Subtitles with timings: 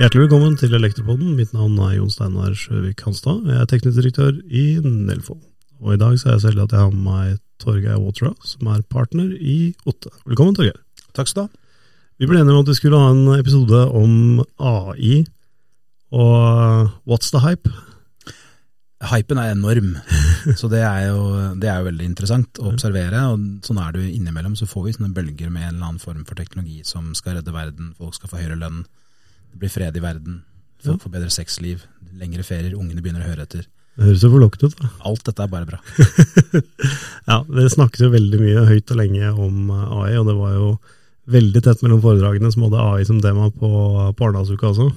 [0.00, 1.34] Hjertelig velkommen til Elektropoden.
[1.36, 3.42] Mitt navn er Jon Steinar Sjøvik Hanstad.
[3.44, 5.34] Jeg er teknisk direktør i Nelfo.
[5.84, 8.30] Og i dag så er jeg så heldig at jeg har med meg Torgeir Watera,
[8.40, 10.08] som er partner i Otte.
[10.24, 10.78] Velkommen, Torgeir.
[11.12, 11.60] Takk skal du ha.
[12.16, 14.14] Vi ble enige om at vi skulle ha en episode om
[14.56, 15.18] AI
[16.16, 17.68] og What's the hype?
[19.10, 19.90] Hypen er enorm,
[20.62, 21.26] så det er, jo,
[21.60, 23.26] det er, jo, veldig interessant å observere.
[23.34, 26.00] og Sånn er det jo innimellom, så får vi sånne bølger med en eller annen
[26.00, 28.80] form for teknologi som skal redde verden, folk skal få høyere lønn,
[29.50, 30.40] det blir fred i verden,
[30.84, 31.84] folk får bedre sexliv,
[32.16, 33.66] lengre ferier, ungene begynner å høre etter.
[33.98, 34.78] Det høres jo forlokkende ut.
[34.80, 34.88] da.
[35.10, 35.80] Alt dette er bare bra.
[37.30, 40.70] ja, det snakkes jo veldig mye høyt og lenge om AI, og det var jo
[41.30, 43.70] veldig tett mellom foredragene som hadde AI som tema på,
[44.16, 44.88] på Arendalsuka også.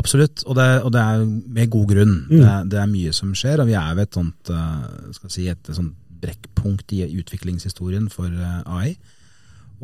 [0.00, 2.12] Absolutt, og det, og det, er med god grunn.
[2.28, 2.34] Mm.
[2.34, 5.32] Det, er, det, er, mye som skjer, og vi er ved et sånt, eh, skal
[5.34, 8.92] si, et sånt brekkpunkt i utviklingshistorien for eh, AI.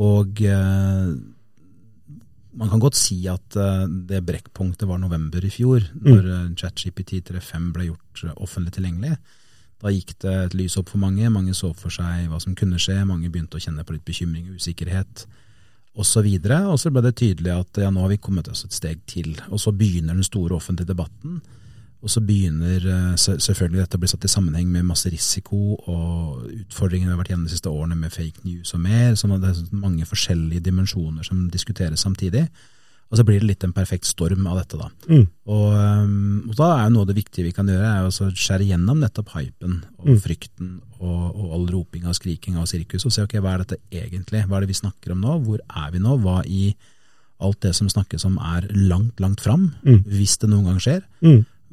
[0.02, 1.09] Og eh,
[2.56, 3.57] man kan godt si at
[4.09, 6.07] det brekkpunktet var november i fjor, mm.
[6.07, 6.54] når mm.
[6.60, 9.16] ChatGPT 3.5 ble gjort offentlig tilgjengelig.
[9.82, 11.29] Da gikk det et lys opp for mange.
[11.32, 13.02] Mange så for seg hva som kunne skje.
[13.09, 15.26] Mange begynte å kjenne på litt bekymring og usikkerhet
[15.96, 16.24] osv.
[16.24, 19.04] Og, og så ble det tydelig at ja, nå har vi kommet oss et steg
[19.09, 19.35] til.
[19.51, 21.43] Og så begynner den store offentlige debatten.
[22.05, 26.47] Og så begynner eh, selvfølgelig dette å bli satt i sammenheng med masse risiko og
[26.53, 29.15] utfordringene vi har vært gjennom de siste årene med fake news og mer.
[29.16, 32.47] Så det er mange forskjellige dimensjoner som diskuteres samtidig.
[33.07, 34.88] Og så blir det litt en perfekt storm av dette, da.
[35.07, 35.27] Mm.
[35.55, 38.31] Og, um, og, da er jo noe av det viktige vi kan gjøre, er å
[38.35, 40.19] skjære gjennom nettopp hypen og mm.
[40.25, 43.79] frykten og, og all ropinga og skrikinga og sirkus, og se ok, hva er dette
[43.95, 44.43] egentlig?
[44.49, 45.37] Hva er det vi snakker om nå?
[45.47, 46.16] Hvor er vi nå?
[46.25, 46.65] Hva i
[47.47, 50.03] alt det som snakkes om er langt, langt fram, mm.
[50.10, 51.05] hvis det noen gang skjer?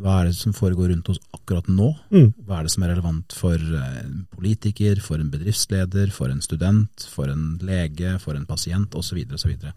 [0.02, 1.92] Hva er det som foregår rundt oss akkurat nå?
[2.14, 2.30] Mm.
[2.48, 7.08] Hva er det som er relevant for en politiker, for en bedriftsleder, for en student,
[7.14, 9.14] for en lege, for en pasient osv.
[9.14, 9.74] Så, videre, og så, videre.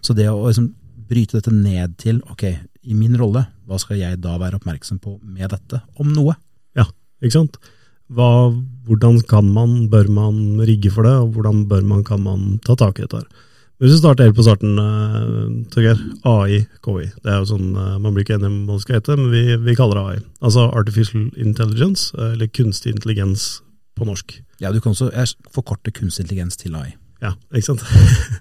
[0.00, 0.70] så det å liksom
[1.08, 2.46] bryte dette ned til ok,
[2.88, 6.36] i min rolle, hva skal jeg da være oppmerksom på med dette, om noe?
[6.78, 6.88] Ja,
[7.20, 7.60] ikke sant.
[8.08, 8.48] Hva,
[8.88, 12.76] hvordan kan man, bør man rigge for det, og hvordan bør man, kan man ta
[12.78, 13.20] tak i dette?
[13.20, 13.44] her?
[13.78, 15.98] Hvis vi starter helt på starten, uh, Torgeir.
[16.26, 17.04] AI, KI.
[17.22, 19.30] Det er jo sånn, uh, Man blir ikke enig om hva det skal hete, men
[19.30, 20.22] vi, vi, kaller det AI.
[20.42, 23.60] Altså Artificial Intelligence, uh, eller kunstig intelligens
[23.94, 24.34] på norsk.
[24.58, 25.12] Ja, du kan også
[25.54, 26.96] forkorte kunstig intelligens til AI.
[27.22, 27.86] Ja, ikke sant.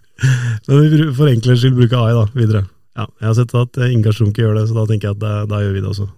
[0.68, 2.66] Men vi for enkelhets skyld bruker AI da, videre.
[2.98, 5.34] Ja, jeg har sett at Ingar Strumke gjør det, så da tenker jeg at da,
[5.50, 6.10] da gjør vi det også.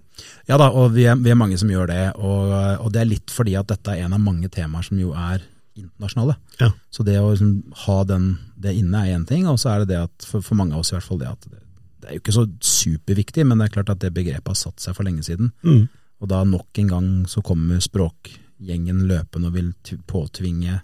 [0.48, 2.04] Ja da, og vi er, vi er mange som gjør det.
[2.16, 5.12] Og, og, det er litt fordi at dette er en av mange temaer som jo
[5.12, 5.44] er
[5.84, 6.36] internasjonale.
[6.60, 6.72] Ja.
[6.94, 7.54] Så det å liksom,
[7.86, 8.30] ha den,
[8.60, 10.84] det inne er én ting, og så er det det at for, for, mange av
[10.84, 11.64] oss i hvert fall det at det,
[12.00, 14.84] det er jo ikke så superviktig, men det er klart at det begrepet har satt
[14.84, 15.52] seg for lenge siden.
[15.64, 15.88] Mm.
[16.20, 19.74] Og da nok en gang så kommer språkgjengen løpende og vil
[20.08, 20.82] påtvinge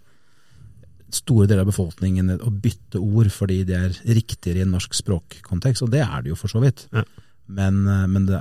[1.15, 5.85] store deler av befolkningen å bytte ord fordi det er riktigere i en norsk språkkontekst,
[5.85, 6.87] og det er det jo for så vidt.
[6.95, 7.05] Ja.
[7.45, 8.39] Men, eh, men, det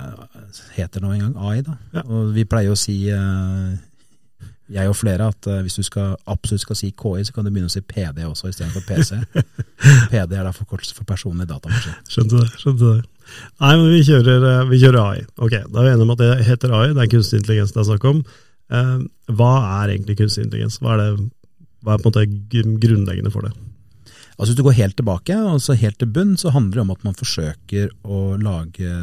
[0.79, 1.77] heter nå engang AI, da.
[1.93, 2.05] Ja.
[2.09, 3.75] Og vi pleier å si, eh,
[4.73, 7.51] jeg og flere, at eh, hvis du skal, absolutt skal si KI, så kan du
[7.53, 9.19] begynne å si PD også istedenfor PC.
[10.13, 11.99] PD er da forkortelse for personlig datamaskin.
[12.09, 12.49] Skjønte det.
[12.63, 13.11] skjønte det.
[13.61, 15.23] Nei, men vi kjører, vi kjører, AI.
[15.37, 17.81] Ok, Da er vi enige om at det heter AI, det er kunstig intelligens det
[17.83, 18.25] er snakk om.
[19.39, 19.53] hva
[19.83, 20.81] er egentlig kunstig intelligens?
[20.81, 21.31] Hva er det
[21.85, 23.53] hva er på en måte grunnleggende for det?
[24.35, 27.05] Altså Hvis du går helt tilbake, altså helt til bunn, så handler det om at
[27.07, 28.95] man forsøker å lage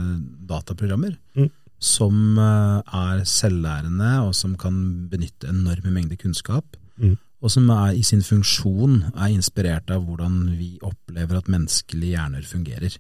[0.50, 1.50] dataprogrammer mm.
[1.82, 4.76] Som eh, er selvlærende, og som kan
[5.12, 6.78] benytte enorme mengder kunnskap.
[7.02, 7.18] Mm.
[7.42, 12.46] Og som er, i sin funksjon er inspirert av hvordan vi opplever at menneskelige hjerner
[12.46, 13.00] fungerer.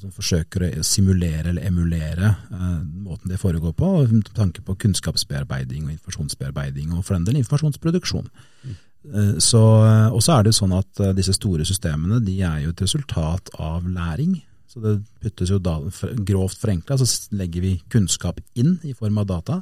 [0.00, 2.78] Som forsøker å simulere eller emulere eh,
[3.08, 8.28] måten det foregår på, med tanke på kunnskapsbearbeiding og informasjonsbearbeiding, og for den del informasjonsproduksjon.
[8.62, 8.80] Mm.
[9.02, 12.38] Eh, så, eh, og så er det jo sånn at eh, disse store systemene de
[12.46, 14.36] er jo et resultat av læring.
[14.72, 15.76] Så det puttes jo da,
[16.24, 17.06] Grovt forenkla så
[17.36, 19.60] legger vi kunnskap inn i form av data.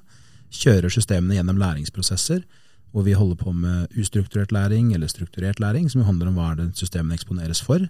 [0.54, 2.44] Kjører systemene gjennom læringsprosesser
[2.90, 6.72] hvor vi holder på med ustrukturert læring eller strukturert læring, som handler om hva det
[6.78, 7.84] systemene eksponeres for.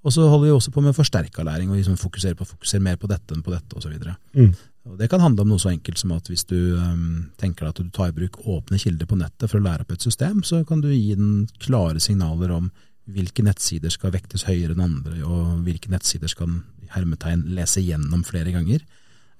[0.00, 2.96] Og så holder vi også på med forsterka læring, og liksom fokuserer, på, fokuserer mer
[2.96, 3.98] på dette enn på dette osv.
[4.32, 4.54] Mm.
[4.88, 7.76] Og Det kan handle om noe så enkelt som at hvis du um, tenker at
[7.76, 10.62] du tar i bruk åpne kilder på nettet for å lære opp et system, så
[10.64, 12.70] kan du gi den klare signaler om
[13.10, 16.60] hvilke nettsider skal vektes høyere enn andre, og hvilke nettsider skal
[16.94, 18.82] hermetegn lese gjennom flere ganger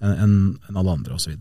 [0.00, 0.36] enn
[0.68, 1.34] en alle andre, osv.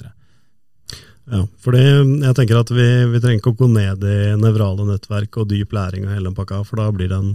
[1.30, 5.38] Ja, fordi jeg tenker at vi, vi trenger ikke å gå ned i nevrale nettverk
[5.40, 7.34] og dyp læring og hele pakka, for da blir det en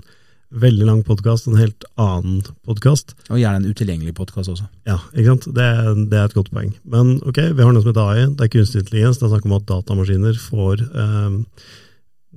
[0.54, 3.14] veldig lang podkast, en helt annen podkast.
[3.30, 4.66] Og gjerne en utilgjengelig podkast også.
[4.86, 5.48] Ja, ikke sant.
[5.56, 5.70] Det,
[6.10, 6.74] det, er et godt poeng.
[6.86, 8.28] Men ok, vi har noe som heter AI.
[8.34, 9.18] Det er kunstig intelligens.
[9.18, 11.66] Det er snakk om at datamaskiner får eh,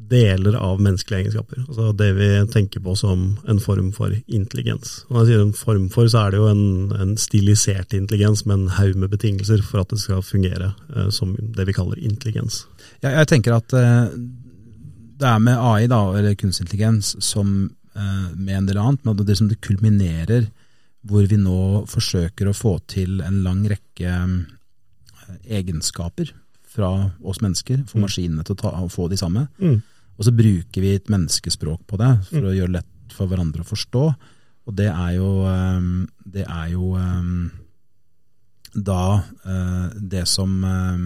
[0.08, 1.64] deler av menneskelige egenskaper.
[1.68, 5.02] Altså det vi tenker på som en form for intelligens.
[5.10, 6.66] Når jeg sier en form for, så er det jo en,
[6.96, 11.36] en stilisert intelligens med en haug med betingelser for at det skal fungere eh, som
[11.38, 12.66] det vi kaller intelligens.
[13.02, 14.14] Ja, jeg tenker at eh,
[15.18, 19.26] det er med AI, da, eller kunstig intelligens, som eh, med en del annet, men
[19.26, 20.50] det som det kulminerer
[21.08, 26.34] hvor vi nå forsøker å få til en lang rekke eh, egenskaper
[26.78, 26.92] fra
[27.26, 28.04] oss mennesker, få Mm.
[28.06, 29.48] maskinene til å, ta, få de samme.
[29.60, 29.80] Mm.
[30.18, 32.50] Og så bruker vi et menneskespråk på det for Mm.
[32.52, 34.04] å gjøre det lett for hverandre å forstå.
[34.68, 37.50] Og det er jo, eh, det er jo eh,
[38.76, 40.98] da eh, det som eh,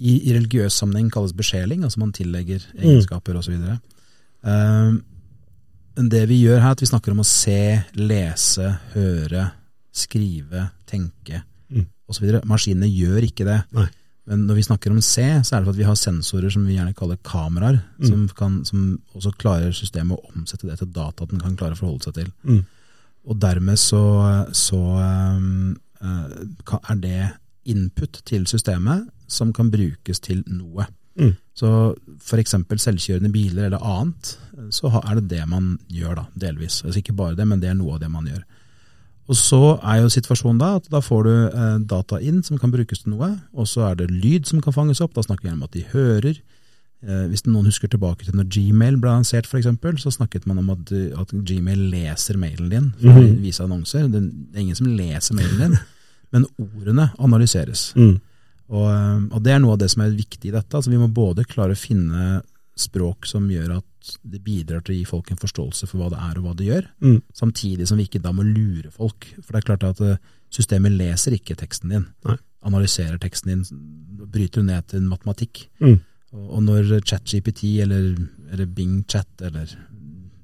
[0.00, 3.56] i, i religiøs sammenheng kalles besjeling, altså man tillegger egenskaper osv.
[4.46, 4.94] Uh,
[5.98, 9.48] men det vi gjør her, er at vi snakker om å se, lese, høre,
[9.92, 11.44] skrive, tenke Mm.
[12.08, 12.28] Osv.
[12.48, 13.58] Maskinene gjør ikke det.
[13.76, 13.86] Nei.
[14.28, 16.66] Men når vi snakker om C, så er det for at vi har sensorer som
[16.68, 18.06] vi gjerne kaller kameraer, Mm.
[18.10, 18.82] som, kan, som
[19.16, 22.28] også klarer systemet å omsette det til data den kan klare å forholde seg til.
[22.44, 22.60] Mm.
[23.28, 24.02] Og dermed så,
[24.52, 27.22] så um, er det
[27.68, 30.86] input til systemet som kan brukes til noe.
[31.18, 31.32] Mm.
[31.56, 31.70] Så
[32.20, 32.54] f.eks.
[32.84, 34.36] selvkjørende biler eller annet,
[34.70, 36.82] så er det det man gjør, da, delvis.
[36.84, 38.44] Altså ikke bare det, men det er noe av det man gjør.
[39.28, 42.70] Og så er jo situasjonen da at da får du eh, data inn som kan
[42.72, 45.12] brukes til noe, og så er det lyd som kan fanges opp.
[45.14, 46.38] Da snakker vi om at de hører.
[47.04, 49.68] Eh, hvis noen husker tilbake til når Gmail ble lansert f.eks.,
[50.02, 50.90] så snakket man om at,
[51.20, 53.36] at Gmail leser mailen din for å Mhm.
[53.44, 54.08] vise annonser.
[54.10, 55.78] Det det er ingen som leser mailen din,
[56.32, 57.92] men ordene analyseres.
[57.94, 58.16] Mm.
[58.70, 60.72] Og, eh, og det er noe av det som er viktig i dette.
[60.74, 62.40] Altså, vi må både klare å finne
[62.78, 63.84] språk som gjør at
[64.24, 66.66] det bidrar til å gi folk en forståelse for hva det er og hva det
[66.68, 67.22] gjør, Mm.
[67.34, 69.26] samtidig som vi ikke da må lure folk.
[69.42, 70.16] For det er klart at eh,
[70.50, 72.36] systemet leser ikke teksten din, Nei.
[72.64, 73.64] analyserer teksten din,
[74.30, 75.66] bryter ned til matematikk.
[75.80, 76.00] Mm.
[76.32, 78.14] Og, når ChatGPT eller,
[78.52, 79.66] eller Bing Chat eller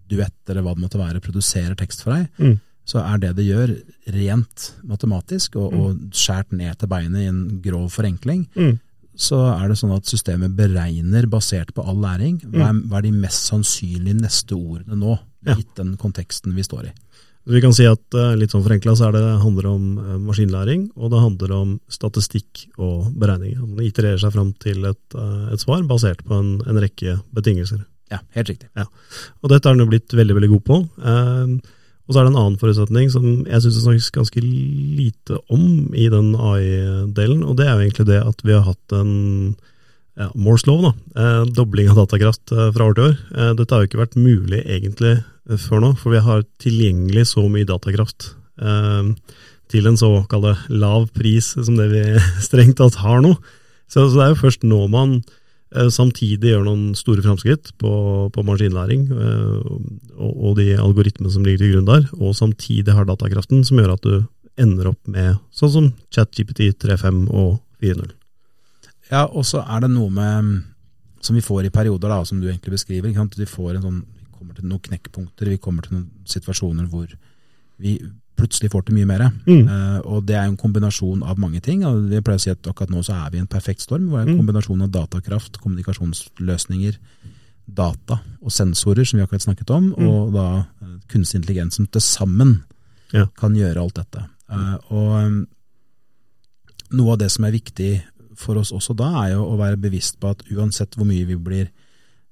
[0.09, 2.61] Duett eller hva det måtte være, produserer tekst for deg, Mm.
[2.87, 3.83] så er det det gjør
[4.13, 5.81] rent matematisk og, Mm.
[5.81, 8.81] og skjært ned til beinet i en grov forenkling, Mm.
[9.17, 13.07] Så er det sånn at systemet beregner, basert på all læring, hva er, hva er
[13.09, 15.57] de mest sannsynlige neste ordene nå, Ja.
[15.77, 16.93] den konteksten vi står i.
[17.47, 20.87] Vi kan si at eh, litt sånn forenkla så er det handler om eh, maskinlæring,
[20.97, 23.61] og det handler om statistikk og beregninger.
[23.61, 27.85] Man itererer seg fram til et, eh, et svar basert på en, en rekke betingelser.
[28.11, 28.69] Ja, helt riktig.
[29.43, 30.81] Og dette er den jo blitt veldig veldig god på.
[31.05, 31.55] Eh,
[32.05, 35.93] og så er det en annen forutsetning som jeg syns det snakkes ganske lite om
[35.97, 39.15] i den AI-delen, og det er jo egentlig det at vi har hatt en
[40.15, 40.93] ja, Moores lov, da.
[41.19, 43.17] Eh, dobling av datakraft eh, fra år til år.
[43.35, 47.25] Eh, dette har jo ikke vært mulig egentlig eh, før nå, for vi har tilgjengelig
[47.33, 48.29] så mye datakraft
[48.63, 49.11] eh,
[49.73, 52.05] til en såkalt lav pris som det vi
[52.47, 53.35] strengt tatt har nå.
[53.89, 55.19] Så, så det er jo først nå man
[55.91, 57.93] samtidig gjør noen store framskritt på,
[58.35, 59.57] på maskinlæring eh,
[60.15, 63.97] og, og de algoritmene som ligger til grunn der, og samtidig har datakraften som gjør
[63.97, 64.15] at du
[64.61, 68.13] ender opp med sånn som ChatGPT 3.5 og 4.0.
[69.11, 70.63] Ja, og så er det noe med
[71.25, 73.09] som vi får i perioder, da, som du egentlig beskriver.
[73.09, 73.49] Vi sånn, vi
[74.37, 77.09] kommer til noen knekkpunkter, vi kommer til noen situasjoner hvor
[77.81, 77.97] vi
[78.45, 79.25] plutselig får til mye mer.
[79.49, 79.65] Mm.
[79.67, 81.83] Uh, og det er en kombinasjon av mange ting.
[81.89, 84.09] og Vi pleier å si at akkurat nå så er vi i en perfekt storm.
[84.11, 84.47] hvor det er en Mm.
[84.47, 86.99] kombinasjon av datakraft, kommunikasjonsløsninger,
[87.67, 90.07] data og sensorer, som vi akkurat snakket om, Mm.
[90.09, 92.63] og da eh, kunstig intelligens som til sammen
[93.13, 93.27] Ja.
[93.37, 94.25] kan gjøre alt dette.
[94.51, 95.47] Uh, og um,
[96.93, 98.03] noe av det som er viktig
[98.37, 101.37] for oss også da, er jo å være bevisst på at uansett hvor mye vi
[101.37, 101.69] blir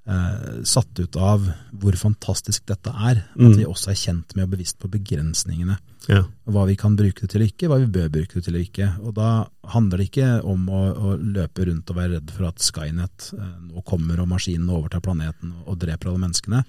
[0.07, 1.45] eh, satt ut av
[1.79, 3.51] hvor fantastisk dette er, Mm.
[3.51, 5.77] at vi også er kjent med og bevisst på begrensningene.
[6.09, 6.23] Ja.
[6.45, 8.65] Hva vi kan bruke det til og ikke, hva vi bør bruke det til og
[8.65, 8.87] ikke.
[9.07, 12.59] Og da handler det ikke om å, å løpe rundt og være redd for at
[12.59, 16.63] Skynet eh, nå kommer og maskinene overtar planeten og, og dreper alle menneskene.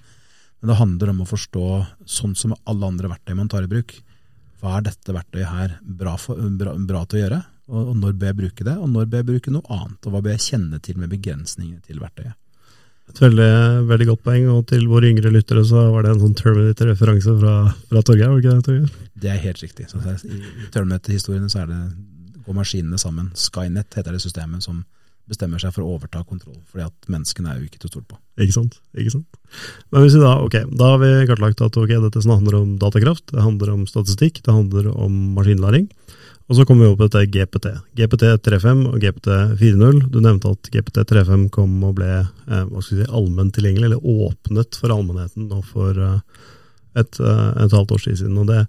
[0.61, 1.65] Men det handler om å forstå,
[2.07, 3.97] sånn som alle andre verktøy man tar i bruk,
[4.63, 7.41] hva er dette verktøyet her bra, for, bra, bra til å gjøre?
[7.67, 9.99] Og, og når bør jeg bruke det, og når bør jeg bruke noe annet?
[10.07, 12.37] Og hva bør jeg kjenne til med begrensningene til verktøyet?
[13.13, 13.51] Et veldig,
[13.89, 17.53] veldig godt poeng, og til våre yngre lyttere så var det en sånn Terminator-referanse fra,
[17.91, 19.11] fra Torgeir, var det ikke det, Torgeir?
[19.23, 19.87] Det er helt riktig.
[19.91, 21.79] Så I i Terminator-historiene så er det,
[22.45, 23.31] går maskinene sammen.
[23.39, 24.83] Skynet heter det systemet som
[25.29, 28.09] bestemmer seg for å overta kontroll, fordi at menneskene er jo ikke til å stole
[28.09, 28.17] på.
[28.45, 28.77] Ikke sant?
[28.93, 29.39] Ikke sant?
[29.93, 33.25] Men hvis vi da, ok, da har vi kartlagt at ok, dette handler om datakraft,
[33.31, 35.87] det handler om statistikk, det handler om maskinlæring.
[36.45, 37.71] Og så kommer vi opp til GPT.
[37.97, 40.01] GPT 3.5 og GPT 4.0.
[40.13, 44.93] Du nevnte at GPT 3.5 kom og ble eh, si, allment tilgjengelig, eller åpnet for
[44.93, 46.43] allmennheten nå for eh,
[47.01, 48.37] et, eh, et halvt tid siden.
[48.43, 48.61] Og det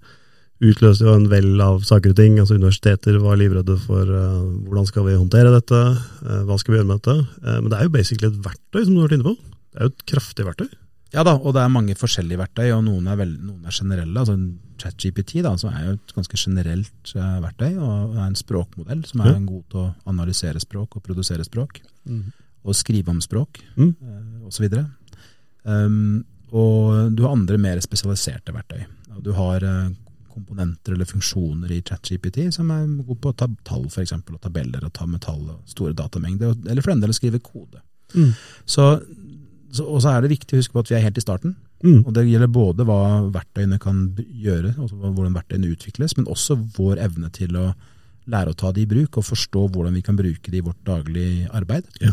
[0.65, 2.39] utløste jo en vell av saker og ting.
[2.41, 5.83] altså Universiteter var livredde for uh, hvordan skal vi håndtere dette,
[6.25, 7.17] uh, hva skal vi gjøre med dette.
[7.45, 9.35] Uh, men det er jo basically et verktøy, som du har vært inne på.
[9.37, 10.71] Det er jo et kraftig verktøy.
[11.13, 14.19] Ja da, og det er mange forskjellige verktøy, og noen er, veld, noen er generelle.
[14.19, 14.35] altså
[14.81, 19.37] ChatGPT da, som er jo et ganske generelt verktøy, og er en språkmodell som er
[19.37, 19.45] mm.
[19.47, 21.79] god til å analysere språk og produsere språk.
[22.09, 22.25] Mm.
[22.67, 23.93] Og skrive om språk, mm.
[24.49, 24.67] osv.
[25.63, 28.83] Um, og du har andre mer spesialiserte verktøy.
[29.23, 29.63] Du har
[30.37, 34.43] komponenter eller funksjoner i ChatGPT som er gode på å ta tall for eksempel, og
[34.43, 37.81] tabeller og ta med tall og store datamengder, eller for den del skrive kode.
[38.13, 38.31] Mm.
[38.65, 38.85] Så,
[39.83, 41.55] og så er det viktig å huske på at vi er helt i starten.
[41.83, 42.07] Mm.
[42.07, 43.01] og Det gjelder både hva
[43.33, 47.67] verktøyene kan gjøre, altså hvordan verktøyene utvikles, men også vår evne til å
[48.27, 50.81] lære å ta det i bruk og forstå hvordan vi kan bruke det i vårt
[50.87, 51.87] daglige arbeid.
[52.01, 52.11] Ja.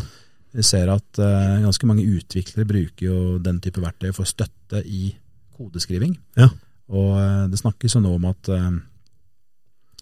[0.55, 5.09] Vi ser at uh, ganske mange utviklere bruker jo den type verktøy for støtte i
[5.57, 6.13] kodeskriving.
[6.39, 6.47] Ja.
[6.93, 8.69] Og uh, det snakkes jo nå om at uh,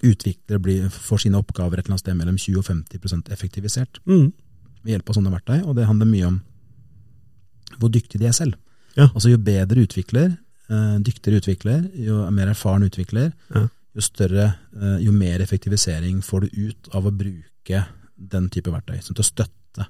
[0.04, 4.28] utviklere blir, får sine oppgaver et eller annet sted mellom 20 og 50 effektivisert mm.
[4.84, 6.42] ved hjelp av sånne verktøy, og det handler mye om
[7.84, 8.58] hvor dyktig de er selv.
[8.98, 9.10] Ja.
[9.10, 10.36] Altså Jo bedre utvikler,
[10.72, 13.66] uh, dyktigere utvikler, jo mer erfaren utvikler, ja.
[13.68, 17.84] jo større, uh, jo mer effektivisering får du ut av å bruke
[18.34, 19.90] den type verktøy, som til å støtte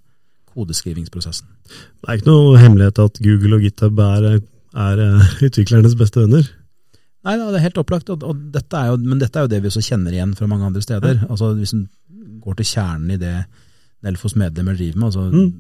[0.54, 1.48] kodeskrivingsprosessen.
[1.66, 4.28] Det er ikke noe hemmelighet at Google og GitHub er,
[4.78, 5.02] er
[5.48, 6.46] utviklernes beste venner?
[7.24, 9.70] Nei, det er helt opplagt, og, og dette jo, men dette er jo det vi
[9.72, 11.22] også kjenner igjen fra mange andre steder.
[11.22, 11.30] Ja.
[11.32, 11.86] Altså Hvis en
[12.44, 13.36] går til kjernen i det
[14.04, 15.52] Nelfos medlemmer driver med, altså mm.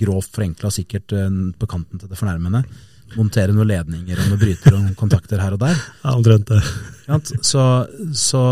[0.00, 1.28] Grovt forenkla, sikkert uh,
[1.58, 2.62] på kanten til det fornærmende,
[3.16, 5.80] montere noen ledninger og noen brytere og noen kontakter her og der.
[6.16, 6.60] Omtrent det.
[7.46, 7.62] Så,
[8.12, 8.42] så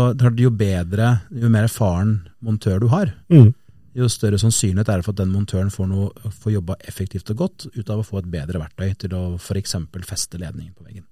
[0.41, 3.51] jo bedre, jo mer erfaren montør du har, mm.
[3.99, 7.43] jo større sannsynlighet er det for at den montøren får, noe, får jobba effektivt og
[7.43, 9.77] godt ut av å få et bedre verktøy til å f.eks.
[10.09, 11.05] feste ledningen på veggen.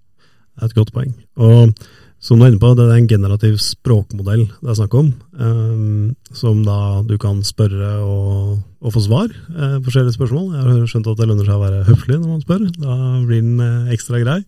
[0.56, 1.14] Det er et godt poeng.
[1.44, 1.76] Og
[2.24, 6.14] som du er inne på, det er en generativ språkmodell det er snakk om, um,
[6.34, 9.34] som da du kan spørre og, og få svar.
[9.52, 10.48] Uh, forskjellige spørsmål.
[10.56, 12.64] Jeg har skjønt at det lønner seg å være høflig når man spør.
[12.80, 12.96] Da
[13.28, 14.40] blir den uh, ekstra grei.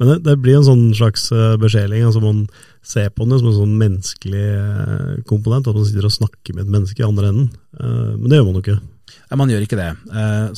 [0.00, 1.28] Men det, det, blir en sånn slags
[1.62, 2.02] beskjeling.
[2.08, 2.40] Altså man
[2.86, 5.68] ser på den som en sånn menneskelig komponent.
[5.68, 7.50] At man sitter og snakker med et menneske i andre enden.
[7.76, 8.78] men det gjør man jo ikke.
[8.80, 9.90] Nei, Man gjør ikke det.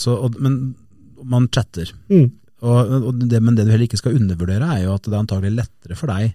[0.01, 0.57] Så, men
[1.29, 1.91] man chatter.
[2.13, 2.31] Mm.
[2.65, 5.21] Og, og det, men det du heller ikke skal undervurdere, er jo at det er
[5.21, 6.33] antagelig lettere for deg,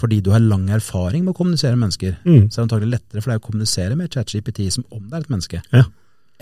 [0.00, 2.46] fordi du har lang erfaring med å kommunisere med mennesker, mm.
[2.48, 5.26] så er det antagelig lettere for deg å kommunisere med ChatGPT som om det er
[5.26, 5.84] et menneske, ja.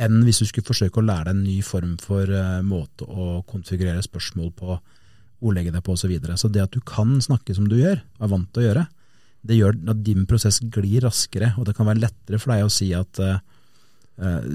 [0.06, 3.40] enn hvis du skulle forsøke å lære deg en ny form for uh, måte å
[3.48, 4.78] konfigurere spørsmål på,
[5.38, 6.06] ordlegge deg på osv.
[6.06, 6.38] Så, videre.
[6.40, 8.86] så det at du kan snakke som du gjør, og er vant til å gjøre,
[9.48, 12.72] det gjør at din prosess glir raskere, og det kan være lettere for deg å
[12.74, 13.38] si at uh,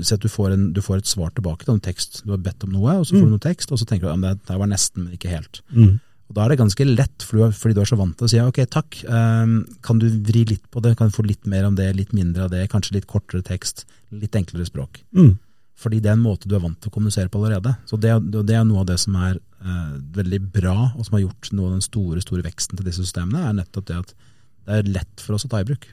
[0.04, 2.24] si at du får, en, du får, et svar tilbake til en tekst.
[2.26, 3.30] Du har bedt om noe, og så får mm.
[3.30, 5.62] du noe tekst, og så tenker du at det var nesten, men ikke helt.
[5.72, 6.02] Mm.
[6.30, 8.60] Og Da er det ganske lett, fordi du er så vant til å si ok,
[8.72, 11.90] takk, um, kan du vri litt på det, kan du få litt mer om det,
[11.98, 15.02] litt mindre av det, kanskje litt kortere tekst, litt enklere språk.
[15.18, 15.36] Mm.
[15.84, 17.76] Fordi det er en måte du er vant til å kommunisere på allerede.
[17.90, 21.26] Så Det, det er noe av det som er uh, veldig bra, og som har
[21.26, 24.16] gjort noe av den store store veksten til disse systemene, er nettopp det at
[24.64, 25.90] det er lett for oss å ta i bruk.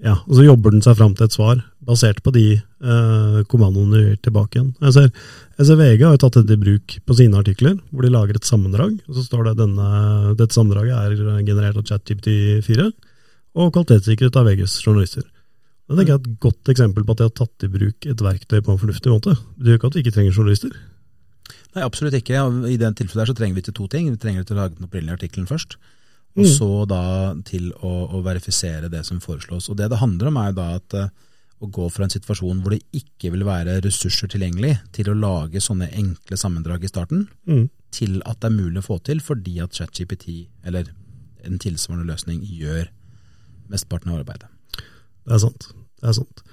[0.00, 3.96] Ja, og så jobber den seg fram til et svar, basert på de eh, kommandoene
[3.96, 4.72] du gir tilbake igjen.
[4.84, 5.10] Jeg ser,
[5.56, 8.36] jeg ser VG har jo tatt dette i bruk på sine artikler, hvor de lager
[8.36, 8.98] et sammendrag.
[9.08, 9.90] og Så står det denne,
[10.38, 12.90] dette sammendraget er generert av ChatGPT4
[13.60, 15.24] og kvalitetssikret av VGs journalister.
[15.90, 18.20] Det tenker jeg er et godt eksempel på at de har tatt i bruk et
[18.22, 19.34] verktøy på en fornuftig måte.
[19.58, 20.76] Det betyr ikke at vi ikke trenger journalister.
[21.74, 22.44] Nei, absolutt ikke.
[22.70, 24.06] I den tilfellet her så trenger vi til to ting.
[24.12, 25.74] Vi trenger til å lage den opprinnelige artikkelen først.
[26.38, 26.52] Og mm.
[26.52, 27.02] så da
[27.46, 29.66] til å, å, verifisere det som foreslås.
[29.70, 31.10] Og Det det handler om, er jo da at uh,
[31.60, 35.60] å gå fra en situasjon hvor det ikke vil være ressurser tilgjengelig, til å lage
[35.62, 37.66] sånne enkle sammendrag i starten, mm.
[37.94, 40.88] til at det er mulig å få til fordi at ChatGPT, eller
[41.44, 42.88] en tilsvarende løsning, gjør
[43.70, 44.50] mesteparten av arbeidet.
[45.26, 45.70] Det er sant.
[46.00, 46.44] Det er sant.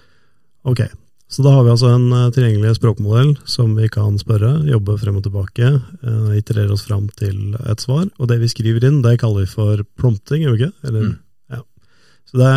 [0.67, 0.83] Ok,
[1.31, 5.19] så da har vi altså en uh, tilgjengelig språkmodell som vi kan spørre, jobbe frem
[5.19, 5.71] og tilbake,
[6.03, 8.05] uh, iterere oss fram til et svar.
[8.15, 10.87] Og det vi skriver inn, det kaller vi for prompting, gjør vi ikke?
[10.87, 11.17] Eller, mm.
[11.55, 11.63] ja.
[12.31, 12.51] Så det,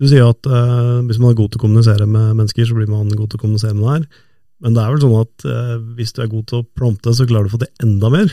[0.00, 2.90] du sier at eh, hvis man er god til å kommunisere med mennesker, så blir
[2.90, 4.26] man god til å kommunisere med det her.
[4.64, 5.44] Men det er vel sånn at
[5.98, 8.30] hvis du er god til å prompte, så klarer du å få til enda mer?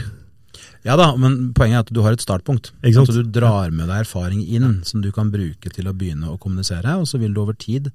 [0.83, 2.73] Ja da, men poenget er at du har et startpunkt.
[2.83, 4.71] Altså, du drar med deg erfaring inn ja.
[4.87, 7.89] som du kan bruke til å begynne å kommunisere, og så vil du over tid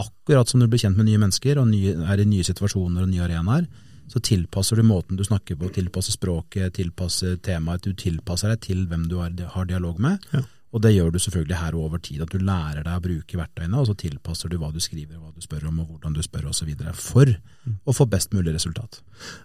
[0.00, 3.10] akkurat som du blir kjent med nye mennesker og nye, er i nye situasjoner og
[3.10, 3.66] nye arenaer,
[4.08, 7.84] så tilpasser du måten du snakker på, tilpasser språket, tilpasser temaet.
[7.84, 10.24] Du tilpasser deg til hvem du har dialog med.
[10.32, 10.42] Ja.
[10.72, 13.38] Og det gjør du selvfølgelig her og over tid, at du lærer deg å bruke
[13.38, 16.22] verktøyene, og så tilpasser du hva du skriver, hva du spør om, og hvordan du
[16.24, 16.70] spør osv.
[16.96, 17.28] for
[17.84, 19.02] å få best mulig resultat.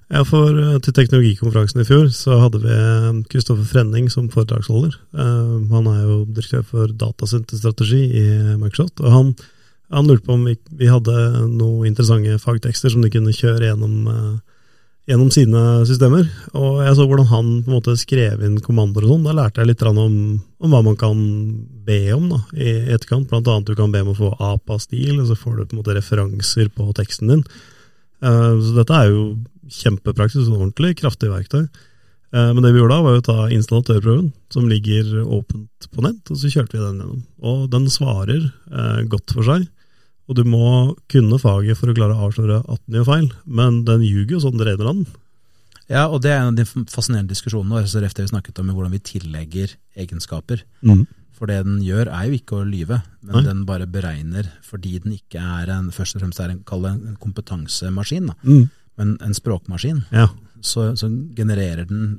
[0.08, 2.78] Ja, for eh, Til teknologikonferansen i fjor så hadde vi
[3.34, 4.96] Kristoffer Frenning som foredragsholder.
[5.12, 9.04] Uh, han er jo direktør for datasenterstrategi i Microsoft.
[9.04, 9.34] og han,
[9.92, 11.18] han lurte på om vi, vi, hadde
[11.52, 14.08] noen interessante fagtekster som de kunne kjøre gjennom
[15.08, 16.28] gjennom sine systemer.
[16.58, 19.28] Og jeg så hvordan han på en måte skrev inn kommandoer og sånn.
[19.28, 21.18] Da lærte jeg litt om, om, hva man kan
[21.88, 23.30] be om da, i etterkant.
[23.32, 25.82] Blant annet du kan be om å få APA-stil, og så får du på en
[25.82, 27.46] måte referanser på teksten din.
[28.24, 29.22] Uh, så dette er jo
[29.78, 31.68] kjempepraksis og ordentlig kraftig verktøy.
[32.36, 36.24] Uh, men det vi gjorde da, var å ta installatørprøven, som ligger åpent på nett,
[36.28, 37.24] og så kjørte vi den gjennom.
[37.48, 39.70] Og den svarer uh, godt for seg.
[40.28, 43.84] Og du må kunne faget for å klare å avsløre at den gjør feil, men
[43.88, 45.06] den ljuger jo sånn det renner an.
[45.88, 48.74] Ja, og det er en av de fascinerende diskusjonene våre, så det vi snakket om
[48.76, 50.66] hvordan vi tillegger egenskaper.
[50.84, 51.06] Mm.
[51.38, 53.46] For det den gjør, er jo ikke å lyve, men Nei.
[53.46, 58.32] den bare beregner fordi den ikke er en, først og fremst er en, en kompetansemaskin,
[58.42, 58.66] mm.
[59.00, 60.02] men en språkmaskin.
[60.12, 60.28] Ja.
[60.60, 62.18] Så, så, genererer den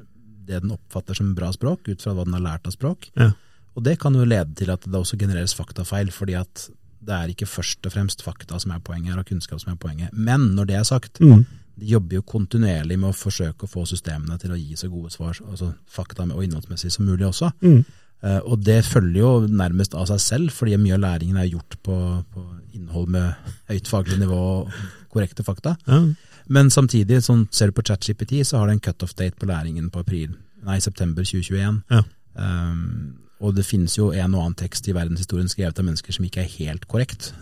[0.48, 3.10] det den oppfatter som bra språk, ut fra hva den har lært av språk.
[3.20, 3.34] Ja.
[3.76, 6.70] Og det kan jo lede til at det også genereres faktafeil, fordi at
[7.08, 9.80] det er ikke først og fremst fakta som er poenget her, og kunnskap som er
[9.80, 10.12] poenget.
[10.12, 11.44] Men når det er sagt, mm.
[11.80, 15.12] de jobber jo kontinuerlig med å forsøke å få systemene til å gi så gode
[15.14, 17.50] svar, altså fakta og innholdsmessig som mulig også.
[17.64, 17.82] Mm.
[18.18, 21.78] Uh, og det følger jo nærmest av seg selv, fordi mye av læringen er gjort
[21.86, 21.98] på,
[22.34, 24.80] på innhold med høyt faglig nivå og
[25.12, 25.76] korrekte fakta.
[25.86, 26.02] Ja.
[26.50, 29.90] Men samtidig, sånn, ser du på ChatGPT, så har det en cutoff date på læringen
[29.92, 30.32] på april,
[30.66, 31.82] nei, september 2021.
[31.92, 32.02] Ja.
[32.34, 36.26] Um, og det finnes jo en og annen tekst i verdenshistorien skrevet av mennesker som
[36.26, 37.32] ikke er helt korrekt,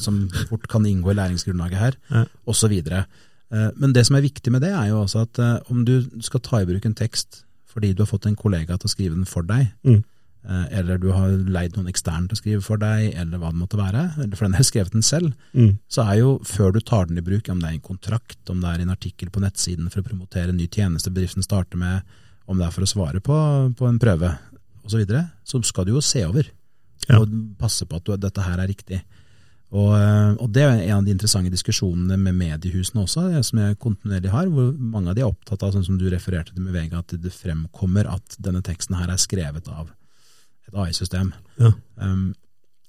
[0.00, 2.24] som fort kan inngå i læringsgrunnlaget her, ja.
[2.48, 2.74] osv.
[2.78, 5.98] Eh, men det som er viktig med det, er jo også at eh, om du
[6.24, 9.18] skal ta i bruk en tekst fordi du har fått en kollega til å skrive
[9.18, 10.00] den for deg, mm.
[10.48, 13.58] Eh, eller du har leid noen eksterne til å skrive for deg, eller hva det
[13.58, 15.72] måtte være, eller for den har skrevet den selv, mm.
[15.92, 18.62] så er jo før du tar den i bruk, om det er en kontrakt, om
[18.62, 22.06] det er en artikkel på nettsiden for å promotere en ny tjeneste bedriften starter med,
[22.48, 23.36] om det er for å svare på,
[23.76, 24.30] på en prøve,
[24.88, 26.48] osv., så, videre, så skal du jo se over
[27.08, 27.20] ja.
[27.20, 29.02] og passe på at du, dette her er riktig.
[29.68, 33.78] Og, eh, og, Det er en av de interessante diskusjonene med mediehusene også, som jeg
[33.82, 36.72] kontinuerlig har, hvor mange av de er opptatt av, sånn som du refererte til med
[36.72, 39.90] Vega, at det fremkommer at denne teksten her er skrevet av
[40.68, 41.34] et AI-system.
[41.60, 41.74] Ja.
[42.00, 42.30] Um,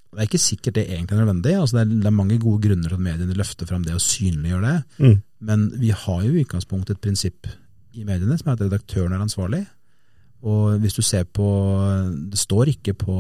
[0.10, 1.52] det er ikke sikkert det egentlig er nødvendig.
[1.54, 4.02] altså det er, det er, mange gode grunner til at mediene løfter fram det og
[4.02, 4.78] synliggjør det.
[4.98, 5.18] Mm.
[5.40, 7.48] Men vi har jo i utgangspunktet et prinsipp
[7.94, 9.62] i mediene som er at redaktøren er ansvarlig.
[10.48, 11.46] Og hvis du ser på
[12.32, 13.16] Det står ikke på,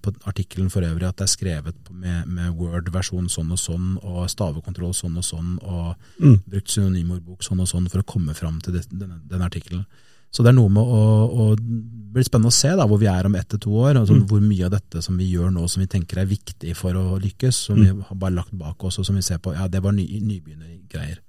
[0.00, 4.30] på artikkelen for øvrig at det er skrevet med, med Word-versjon sånn og sånn, og
[4.32, 6.38] stavekontroll sånn og sånn, og mm.
[6.48, 9.84] brukt synonymordbok sånn og sånn for å komme fram til det, denne, denne artikkelen.
[10.32, 13.28] Så det er noe med å, å bli spennende å se da, hvor vi er
[13.28, 13.98] om ett til to år.
[14.00, 14.22] Altså mm.
[14.30, 17.18] Hvor mye av dette som vi gjør nå som vi tenker er viktig for å
[17.20, 17.82] lykkes, som mm.
[17.84, 20.06] vi har bare lagt bak oss, og som vi ser på ja, det var ny,
[20.24, 21.20] nybegynnergreier.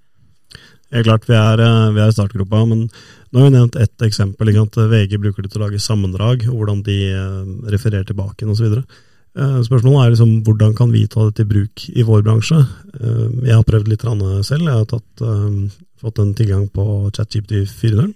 [0.92, 2.88] Helt klart, vi er, eh, vi er i startgropa, men
[3.32, 4.50] nå har vi nevnt ett eksempel.
[4.50, 8.82] Ikke VG bruker det til å lage sammendrag, hvordan de eh, refererer tilbake osv.
[9.34, 12.60] Eh, spørsmålet er liksom, hvordan kan vi ta det til bruk i vår bransje?
[12.94, 14.04] Jeg har prøvd litt
[14.46, 14.68] selv.
[14.68, 15.24] Jeg har tatt,
[16.00, 18.14] fått en tilgang på ChatGPT 4.0.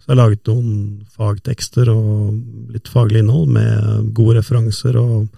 [0.00, 2.34] Så jeg har laget noen fagtekster og
[2.72, 5.28] litt faglig innhold med gode referanser, og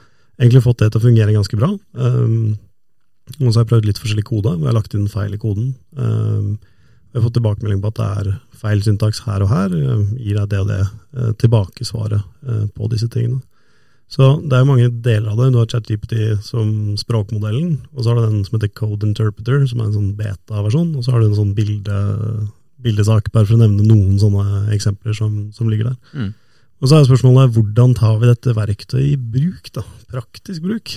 [0.41, 1.75] egentlig fått det til å fungere ganske bra.
[3.37, 4.57] Og så har jeg prøvd litt forskjellig kode.
[4.57, 5.73] Jeg har lagt inn feil i koden.
[7.09, 9.77] Jeg har fått tilbakemelding på at det er feil syntaks her og her.
[10.21, 13.41] Gir deg det og det eh, tilbakesvaret eh, på disse tingene.
[14.09, 15.51] Så det er jo mange deler av det.
[15.53, 16.15] Du har ChatGPT
[16.45, 20.15] som språkmodellen, og så har du den som heter Code Interpreter, som er en sånn
[20.17, 21.99] beta-versjon, og så har du en sånn bilde,
[22.85, 25.99] bildesak, bare for å nevne noen sånne eksempler som, som ligger der.
[26.17, 26.31] Mm.
[26.79, 29.85] Og så er spørsmålet hvordan tar vi dette verktøyet i bruk, da?
[30.09, 30.97] Praktisk bruk?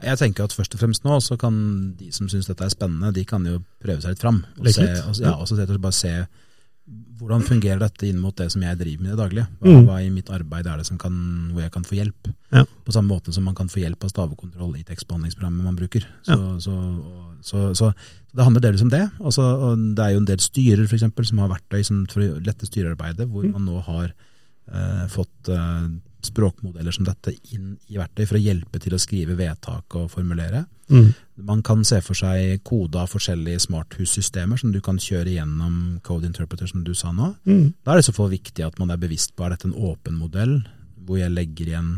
[0.00, 1.56] Jeg tenker at først og fremst nå så kan
[1.98, 4.44] de som syns dette er spennende, de kan jo prøve seg litt fram.
[4.58, 6.14] Og, se, og, ja, og så bare se
[7.20, 9.46] hvordan fungerer dette inn mot det som jeg driver med i det daglige.
[9.60, 9.84] Hva, mm.
[9.86, 11.14] hva i mitt arbeid er det som kan,
[11.52, 12.30] hvor jeg kan få hjelp?
[12.54, 12.64] Ja.
[12.86, 16.06] På samme måte som man kan få hjelp av stavekontroll i tekstbehandlingsprogrammet man bruker.
[16.26, 16.56] Så, ja.
[16.64, 16.74] så,
[17.46, 17.92] så, så,
[18.32, 19.04] det handler delvis om det.
[19.20, 22.24] Også, og det er jo en del styrer for eksempel, som har verktøy som for
[22.24, 23.52] å lette styrearbeidet, hvor mm.
[23.58, 25.86] man nå har eh, fått eh,
[26.26, 30.64] språkmodeller som dette inn i verktøy for å hjelpe til å skrive vedtak og formulere.
[30.90, 31.12] Mm.
[31.46, 36.28] Man kan se for seg kode av forskjellige smarthussystemer som du kan kjøre gjennom Code
[36.28, 37.32] Interpreter, som du sa nå.
[37.46, 37.72] Mm.
[37.84, 40.58] Da er det så viktig at man er bevisst på er dette en åpen modell,
[41.06, 41.92] hvor jeg legger igjen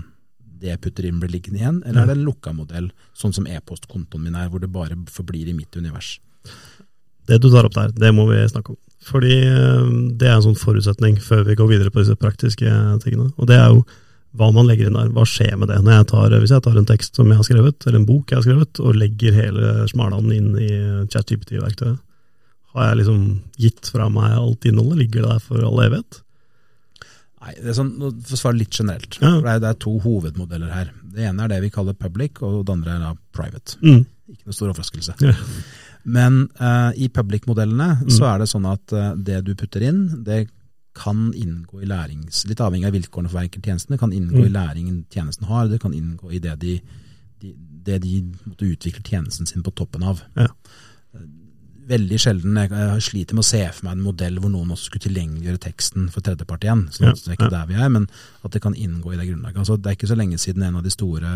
[0.63, 3.49] det jeg putter inn, blir liggende igjen, eller er det en lukka modell, sånn som
[3.51, 6.21] e-postkontoen min er, hvor det bare forblir i mitt univers.
[7.27, 8.79] Det du tar opp der, det må vi snakke om.
[9.03, 12.71] Fordi eh, det er en sånn forutsetning før vi går videre på disse praktiske
[13.03, 13.31] tingene.
[13.37, 13.83] Og det er jo
[14.39, 15.11] hva man legger inn der.
[15.13, 15.81] Hva skjer med det?
[15.85, 18.31] Når jeg tar, hvis jeg tar en tekst som jeg har skrevet, eller en bok
[18.33, 20.71] jeg har skrevet, og legger hele smalaen inn i
[21.13, 22.01] ChatGPT-verktøyet,
[22.73, 23.25] har jeg liksom
[23.61, 25.03] gitt fra meg alt innholdet?
[25.03, 26.23] Ligger det der for all evighet?
[27.43, 29.19] Nei, det er sånn, nå For å svare litt generelt.
[29.21, 29.35] Ja.
[29.43, 30.93] Det, er, det er to hovedmodeller her.
[31.13, 33.77] Det ene er det vi kaller public, og det andre er da private.
[33.83, 34.05] Mm.
[34.33, 35.17] Ikke noe stor overraskelse.
[35.27, 35.35] Ja.
[36.17, 38.11] Men uh, i public-modellene Mm.
[38.11, 40.47] så er det sånn at uh, det du putter inn, det
[40.95, 42.45] kan inngå i lærings...
[42.49, 43.99] Litt avhengig av vilkårene for hver enkelt tjeneste.
[43.99, 44.47] Kan inngå Mm.
[44.47, 46.81] i læringen tjenesten har, det kan inngå i det de,
[47.41, 50.23] de, det de måtte utvikle tjenesten sin på toppen av.
[50.37, 50.49] Ja.
[51.89, 55.09] Veldig sjelden jeg, sliter med å se for meg en modell hvor noen også skulle
[55.09, 56.85] tilgjengeliggjøre teksten for tredjepart igjen.
[56.93, 58.07] Så Ja, det er ikke der vi er, men
[58.45, 59.59] at det kan inngå i det grunnlaget.
[59.59, 61.33] Altså, det er ikke så lenge siden en av de store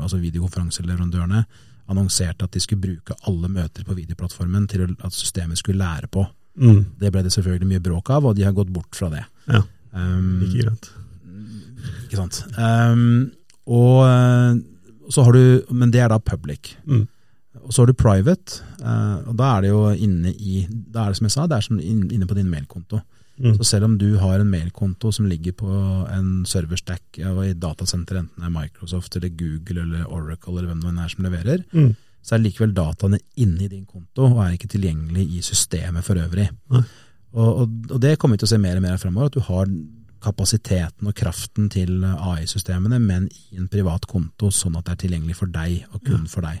[0.00, 1.44] altså videokonferanseleverandørene
[1.90, 6.24] annonserte at de skulle bruke alle møter på videoplattformen til at systemet skulle lære på.
[6.56, 6.82] Mm.
[7.00, 9.24] Det ble det selvfølgelig mye bråk av, og de har gått bort fra det.
[9.48, 9.62] Ja,
[9.92, 10.86] Um, ikke greit.
[12.06, 12.38] ikke sant.
[12.56, 13.32] Um,
[13.68, 14.54] og eh,
[15.12, 16.76] så har du, men det er da public.
[16.88, 17.02] Mm.
[17.60, 21.12] Og så har du private, eh, og da er det jo inne i Da er
[21.12, 23.02] det som jeg sa, det er som inne på din mailkonto.
[23.36, 23.56] Mm.
[23.58, 25.68] Så selv om du har en mailkonto som ligger på
[26.12, 30.82] en serverstack og i datasenter, enten det er Microsoft eller Google eller Oracle eller hvem
[30.88, 31.92] det er som leverer, Mm.
[32.22, 36.14] Så er likevel dataene inne i din konto og er ikke tilgjengelig i systemet for
[36.22, 36.48] øvrig.
[36.70, 36.84] Og,
[37.34, 39.66] og, og det kommer vi til å se mer og mer fremover, at du har
[40.22, 45.34] kapasiteten og kraften til AI-systemene, men i en privat konto, sånn at det er tilgjengelig
[45.40, 46.60] for deg og kun for deg.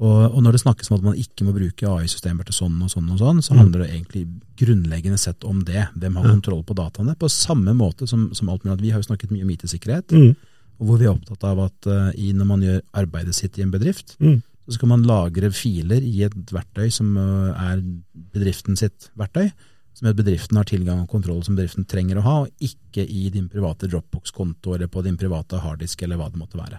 [0.00, 2.88] Og, og når det snakkes om at man ikke må bruke AI-systemer til sånn og
[2.88, 3.58] sånn, og sånn, så Mm.
[3.60, 4.22] handler det egentlig
[4.56, 5.88] grunnleggende sett om det.
[5.94, 6.30] Hvem har Ja.
[6.32, 7.14] kontroll på dataene?
[7.20, 8.72] På samme måte som, som alt mulig.
[8.78, 10.36] at Vi har jo snakket mye om IT-sikkerhet, Mm.
[10.80, 13.62] og hvor vi er opptatt av at uh, i, når man gjør arbeidet sitt i
[13.62, 14.42] en bedrift, Mm.
[14.70, 17.82] Så skal man lagre filer i et verktøy som er
[18.30, 19.48] bedriften sitt verktøy,
[19.96, 23.02] som gjør at bedriften har tilgang og kontroll som bedriften trenger å ha, og ikke
[23.02, 26.78] i din private Dropbox-konto eller på din private harddisk eller hva det måtte være.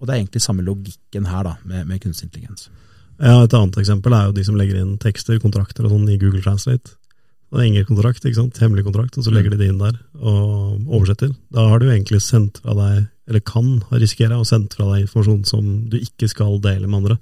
[0.00, 2.70] Og Det er egentlig samme logikken her da, med, med kunstig intelligens.
[3.20, 6.18] Ja, Et annet eksempel er jo de som legger inn tekster, kontrakter og sånn i
[6.18, 6.96] Google Translate.
[7.50, 8.58] Det er ingen kontrakt, ikke sant?
[8.62, 11.32] hemmelig kontrakt, og så legger de det inn der og oversetter.
[11.50, 15.42] Da har du egentlig sendt fra deg, eller kan risikere å sendt fra deg informasjon
[15.48, 17.18] som du ikke skal dele med andre.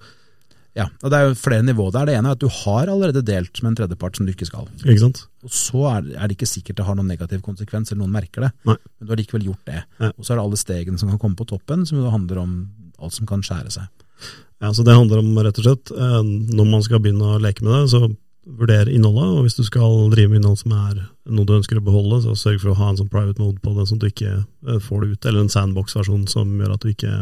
[0.77, 2.07] Ja, og Det er jo flere nivåer der.
[2.07, 4.69] Det ene er at du har allerede delt med en tredjepart som du ikke skal.
[4.85, 5.25] Ikke sant?
[5.43, 8.47] Og Så er er det ikke sikkert det har noen negativ konsekvens, eller noen merker
[8.47, 8.53] det.
[8.69, 8.77] Nei.
[8.77, 9.81] Men du har likevel gjort det.
[9.99, 10.12] Ja.
[10.12, 12.55] Og så er det alle stegene som kan komme på toppen, som jo handler om
[13.01, 13.88] alt som kan skjære seg.
[14.61, 17.62] Ja, så Det handler om rett og slett, eh, når man skal begynne å leke
[17.62, 18.17] med det, så
[18.48, 19.28] vurder innholdet.
[19.37, 22.32] Og hvis du skal drive med innhold som er noe du ønsker å beholde, så
[22.38, 24.78] sørg for å ha en sånn private mode på det, sånn at du ikke eh,
[24.80, 25.26] får det ut.
[25.28, 27.14] Eller en sandbox-versjon som gjør at du ikke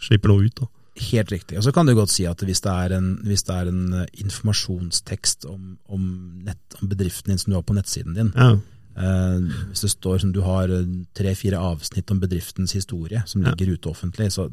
[0.00, 0.54] slipper noe ut.
[0.62, 0.68] da.
[1.10, 1.58] Helt riktig.
[1.58, 3.84] Og så kan du godt si at hvis det er en, hvis det er en
[4.00, 6.08] eh, informasjonstekst om, om,
[6.46, 8.56] nett, om bedriften din som du har på nettsiden din, Ja,
[8.98, 9.38] eh,
[9.70, 13.50] hvis det står som du har eh, tre-fire avsnitt om bedriftens historie som Ja.
[13.54, 14.48] ligger ute offentlig, så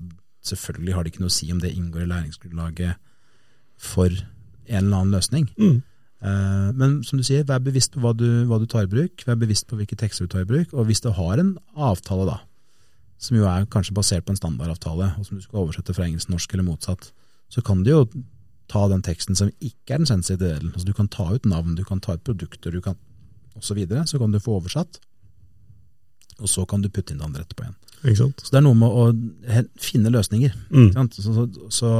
[0.45, 2.95] selvfølgelig har det ikke noe å si om det inngår i læringsgrunnlaget
[3.81, 5.49] for en eller annen løsning.
[5.57, 5.81] mm.
[6.25, 9.23] Eh, Men som du sier, vær bevisst på hva du, hva du tar i bruk,
[9.27, 12.25] vær bevisst på hvilke tekster du tar i bruk, og hvis du har en avtale
[12.29, 12.39] da,
[13.21, 16.27] som jo er kanskje basert på en standardavtale, og som du skal oversette fra engelsk
[16.27, 17.11] til norsk eller motsatt,
[17.53, 18.05] så kan du jo
[18.71, 20.71] ta den teksten som ikke er den sensitive delen.
[20.73, 22.97] Altså du kan ta ut navn, du kan ta ut produkter, du kan
[23.55, 24.97] og så videre, så kan du få oversatt,
[26.41, 27.75] og så kan du putte inn det andre etterpå igjen.
[28.03, 28.41] ikke sant?
[28.43, 29.05] Så det er noe med å
[29.79, 30.57] finne løsninger.
[30.67, 30.89] Mm.
[30.89, 31.15] Ikke sant?
[31.15, 31.91] Så, så, så,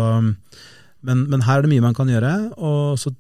[1.06, 2.34] men, men her er det mye man kan gjøre.
[2.58, 3.14] Og så,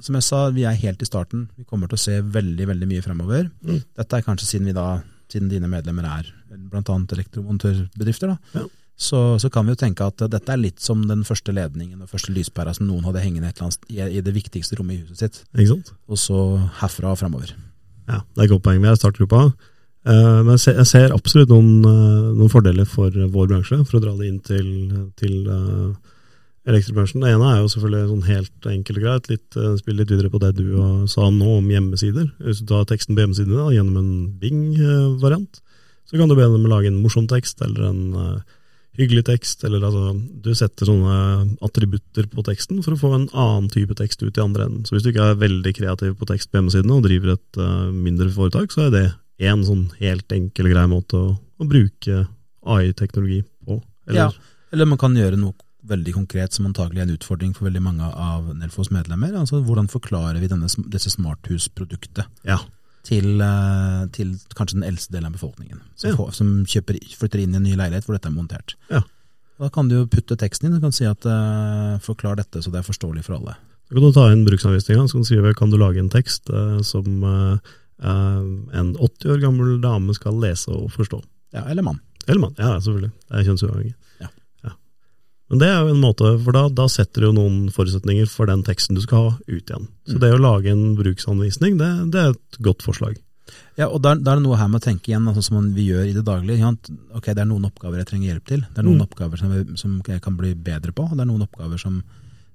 [0.00, 1.48] som jeg sa, vi er helt i starten.
[1.56, 3.48] Vi kommer til å se veldig veldig mye fremover.
[3.62, 3.80] Mm.
[4.00, 6.82] Dette er kanskje siden vi da, siden dine medlemmer er bl.a.
[7.16, 8.32] elektromontørbedrifter.
[8.34, 8.66] da, Ja.
[8.96, 12.10] så, så kan vi jo tenke at dette er litt som den første ledningen og
[12.10, 15.02] første lyspæra som noen hadde hengende et eller annet i, i det viktigste rommet i
[15.04, 15.42] huset sitt.
[16.08, 16.38] Og så
[16.80, 17.54] herfra og fremover.
[18.10, 18.80] Ja, det er et godt poeng.
[18.82, 19.44] Vi er startgruppa.
[20.08, 24.14] Eh, men jeg ser, absolutt noen, eh, noen fordeler for vår bransje, for å dra
[24.16, 24.70] det inn til,
[25.20, 26.14] til eh,
[26.68, 27.22] elektrobransjen.
[27.24, 30.30] Det ene er jo selvfølgelig sånn helt enkelt og greit, litt, uh, spille litt videre
[30.32, 32.28] på det du eh, sa nå om hjemmesider.
[32.44, 35.60] Hvis du tar teksten på hjemmesidene gjennom en Bing-variant,
[36.10, 38.58] så kan du be dem lage en morsom tekst, eller en eh,
[39.00, 40.12] hyggelig tekst, eller altså
[40.44, 41.16] Du setter sånne
[41.64, 44.84] attributter på teksten for å få en annen type tekst ut i andre enden.
[44.84, 47.88] Så hvis du ikke er veldig kreativ på tekst på hjemmesidene og driver et uh,
[47.94, 49.06] mindre foretak, så er det
[49.48, 52.26] en sånn helt enkel og grei måte å, å bruke
[52.68, 53.80] AI-teknologi på.
[54.10, 54.30] Eller, Ja.
[54.70, 58.02] Eller man kan gjøre noe veldig konkret som antagelig er en utfordring for veldig mange
[58.14, 59.32] av Nelfos medlemmer.
[59.38, 62.58] altså Hvordan forklarer vi denne, dette smarthusproduktet Ja.
[63.04, 66.16] til, eh, til kanskje den eldste delen av befolkningen, som, Ja.
[66.16, 68.74] får, som kjøper, flytter inn i en ny leilighet hvor dette er montert.
[68.90, 69.02] Ja.
[69.58, 72.70] Da kan du jo putte teksten inn og kan si at uh, forklar dette så
[72.72, 73.56] det er forståelig for alle.
[73.90, 77.04] Da kan du ta inn bruksanvisninga, og skrive kan du lage en tekst uh, som
[77.24, 77.58] eh,
[78.02, 81.22] en 80 år gammel dame skal lese og forstå.
[81.52, 82.00] Ja, eller mann.
[82.26, 82.54] Eller mann.
[82.56, 83.10] Ja, selvfølgelig.
[83.28, 83.94] Det er kjønnsuavhengig.
[84.22, 84.28] Ja.
[85.50, 88.46] Men det er jo en måte, for da, da setter du jo noen forutsetninger for
[88.46, 89.88] den teksten du skal ha ut igjen.
[90.06, 90.20] Så Mm.
[90.22, 93.16] det å lage en bruksanvisning, det, det er et godt forslag.
[93.76, 96.06] Ja, og da er det noe her med å tenke igjen, sånn som vi gjør
[96.06, 96.62] i det daglige.
[97.16, 98.60] Ok, Det er noen oppgaver jeg trenger hjelp til.
[98.60, 99.06] Det er noen Mm.
[99.08, 102.02] oppgaver som jeg, som jeg kan bli bedre på, og det er noen oppgaver som,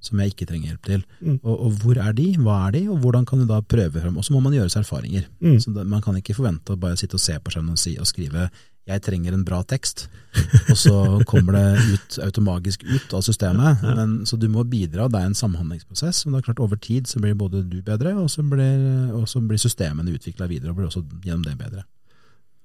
[0.03, 1.01] som jeg ikke trenger hjelp til.
[1.21, 1.39] Mm.
[1.41, 4.17] Og, og hvor er de, hva er de, og hvordan kan du da prøve frem?
[4.17, 5.27] Og så må man gjøre seg erfaringer.
[5.39, 5.59] Mm.
[5.63, 8.09] Så Man kan ikke forvente å bare sitte og se på skjermen og, si, og
[8.09, 8.49] skrive
[8.85, 10.05] 'jeg trenger en bra tekst',
[10.69, 13.81] og så kommer det ut automagisk ut av systemet.
[13.81, 16.25] Men, så du må bidra, det er en samhandlingsprosess.
[16.25, 19.25] Men det er klart over tid så blir både du bedre, og så blir, og
[19.29, 21.81] så blir systemene utvikla videre og blir også gjennom det bedre.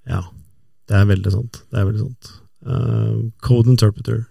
[0.08, 0.20] Ja,
[0.90, 1.62] det er veldig sant.
[1.70, 2.32] Det er veldig sant.
[2.68, 4.24] Uh, code interpreter,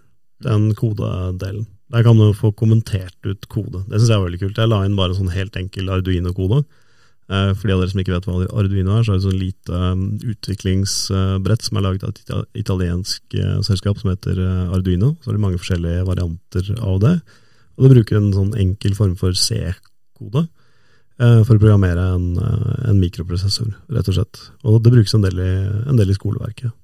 [0.46, 1.66] den kodedelen.
[1.90, 3.82] Der kan du få kommentert ut kode.
[3.88, 4.60] Det syns jeg er veldig kult.
[4.62, 6.62] Jeg la inn bare sånn helt enkel Arduino-kode.
[7.30, 9.26] Eh, for de av dere som ikke vet hva Arduino er, så er det et
[9.26, 14.72] sånn lite um, utviklingsbrett som er laget av et italiensk eh, selskap som heter eh,
[14.74, 15.12] Arduino.
[15.18, 17.14] Så er det mange forskjellige varianter av det.
[17.78, 22.74] Og det bruker en sånn enkel form for C-kode eh, for å programmere en, eh,
[22.90, 24.42] en mikroprosessor, rett og slett.
[24.62, 25.52] Og det brukes en del i,
[25.90, 26.74] en del i skoleverket.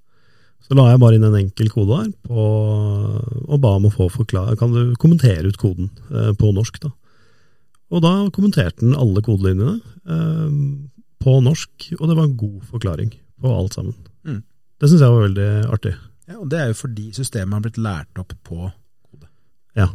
[0.65, 2.45] Så la jeg bare inn en enkel kode her, på,
[3.47, 6.91] og ba om å få forklare Kan du kommentere ut koden eh, på norsk, da?
[7.95, 10.57] Og da kommenterte den alle kodelinjene eh,
[11.23, 13.95] på norsk, og det var en god forklaring på alt sammen.
[14.27, 14.43] Mm.
[14.81, 15.95] Det syns jeg var veldig artig.
[16.27, 19.31] Ja, og Det er jo fordi systemet har blitt lært opp på kode.
[19.79, 19.89] Ja.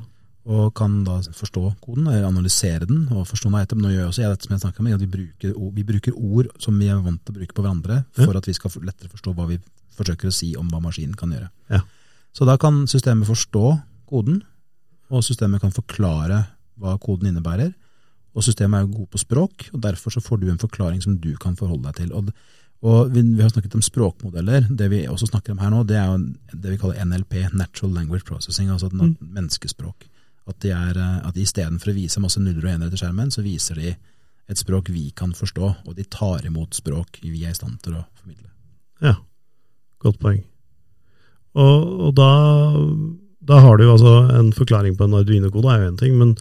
[0.51, 3.03] Og kan da forstå koden, eller analysere den.
[3.11, 3.77] og forstå noe etter.
[3.77, 6.15] Nå gjør jeg også jeg dette som jeg snakket med, at vi bruker, vi bruker
[6.15, 9.11] ord som vi er vant til å bruke på hverandre, for at vi skal lettere
[9.11, 9.59] forstå hva vi
[10.01, 11.49] forsøker å si om hva maskinen kan gjøre.
[11.71, 11.81] Ja.
[12.35, 13.65] Så da kan systemet forstå
[14.11, 14.41] koden,
[15.11, 16.45] og systemet kan forklare
[16.79, 17.73] hva koden innebærer.
[18.31, 21.17] Og systemet er jo god på språk, og derfor så får du en forklaring som
[21.19, 22.13] du kan forholde deg til.
[22.15, 22.29] Og,
[22.87, 24.69] og vi, vi har snakket om språkmodeller.
[24.71, 26.21] Det vi også snakker om her nå, det er jo
[26.53, 29.17] det vi kaller NLP, Natural Language Processing, altså Mm.
[29.19, 30.07] menneskespråk.
[30.47, 33.43] At, de er, at de istedenfor å vise masse nuller og enere til skjermen, så
[33.43, 33.91] viser de
[34.49, 37.99] et språk vi kan forstå, og de tar imot språk vi er i stand til
[37.99, 38.47] å formidle.
[39.03, 39.13] Ja,
[40.03, 40.41] godt poeng.
[41.59, 42.29] Og, og da,
[43.49, 46.35] da har du jo altså en forklaring på en Arduino-kode, er jo én ting, men,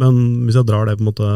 [0.00, 1.30] men hvis jeg drar det på en måte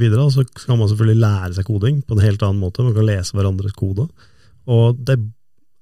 [0.00, 2.84] videre, så kan man selvfølgelig lære seg koding på en helt annen måte.
[2.86, 4.06] Man kan lese hverandres kode.
[4.70, 5.18] Og det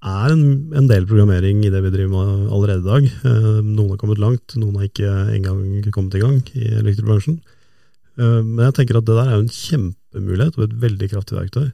[0.02, 3.10] er en, en del programmering i det vi driver med allerede i dag.
[3.30, 7.38] Eh, Noen har kommet langt, noen har ikke engang kommet i gang i elektrobransjen.
[8.18, 11.38] Eh, Men jeg tenker at det der er jo en kjempemulighet og et veldig kraftig
[11.38, 11.70] verktøy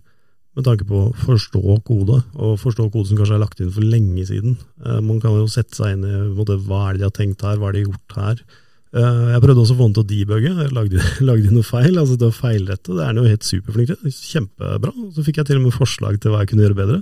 [0.59, 3.87] med tanke på å forstå kode, og forstå kode som kanskje er lagt inn for
[3.87, 4.57] lenge siden.
[4.85, 7.45] Eh, Man kan jo sette seg inn i måte, hva er det de har tenkt
[7.47, 8.43] her, hva er det de har gjort her.
[8.99, 11.95] Eh, Jeg prøvde også å få den til å debugge, jeg lagde, lagde noe feil,
[12.03, 12.91] altså til å feilrette.
[12.91, 14.93] Det er han jo helt superflink til, kjempebra.
[15.15, 17.01] Så fikk jeg til og med forslag til hva jeg kunne gjøre bedre.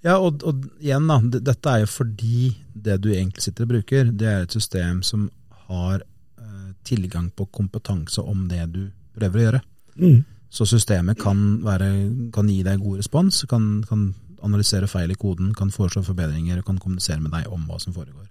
[0.00, 4.10] Ja, og, og igjen da, dette er jo fordi det du egentlig sitter og bruker,
[4.16, 5.28] det er et system som
[5.68, 8.82] har eh, tilgang på kompetanse om det du
[9.14, 9.60] prøver å gjøre.
[10.00, 10.20] Mm.
[10.50, 11.88] Så systemet kan, være,
[12.34, 16.64] kan gi deg god respons, kan, kan analysere feil i koden, kan foreslå forbedringer og
[16.66, 18.26] kan kommunisere med deg om hva som foregår.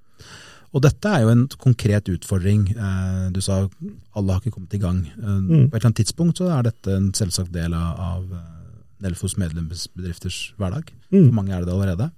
[0.73, 2.67] Og dette er jo en konkret utfordring.
[2.75, 3.63] Eh, Du sa
[4.15, 4.99] alle har ikke kommet i gang.
[5.17, 5.69] Eh, Mm.
[5.71, 8.55] På et eller annet tidspunkt så er dette en selvsagt del av, eh,
[9.01, 10.89] Nelfos medlemsbedrifters hverdag.
[11.09, 11.33] For Mm.
[11.33, 12.11] mange er det det allerede.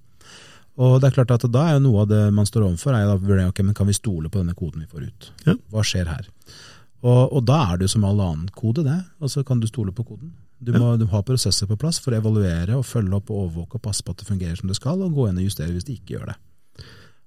[0.77, 3.05] Og det er klart at da er jo noe av det man står overfor, er
[3.05, 5.29] jo da vurdering, ok, men kan vi stole på denne koden vi får ut?
[5.45, 5.53] Ja.
[5.71, 6.25] Hva skjer her?
[7.01, 9.67] Og, og da er det jo som all annen kode det, Og så kan du
[9.69, 10.33] stole på koden.
[10.61, 13.79] Du må du ha prosesser på plass for å evaluere og følge opp og overvåke
[13.79, 15.87] og passe på at det fungerer som det skal, og gå inn og justere hvis
[15.87, 16.37] det ikke gjør det.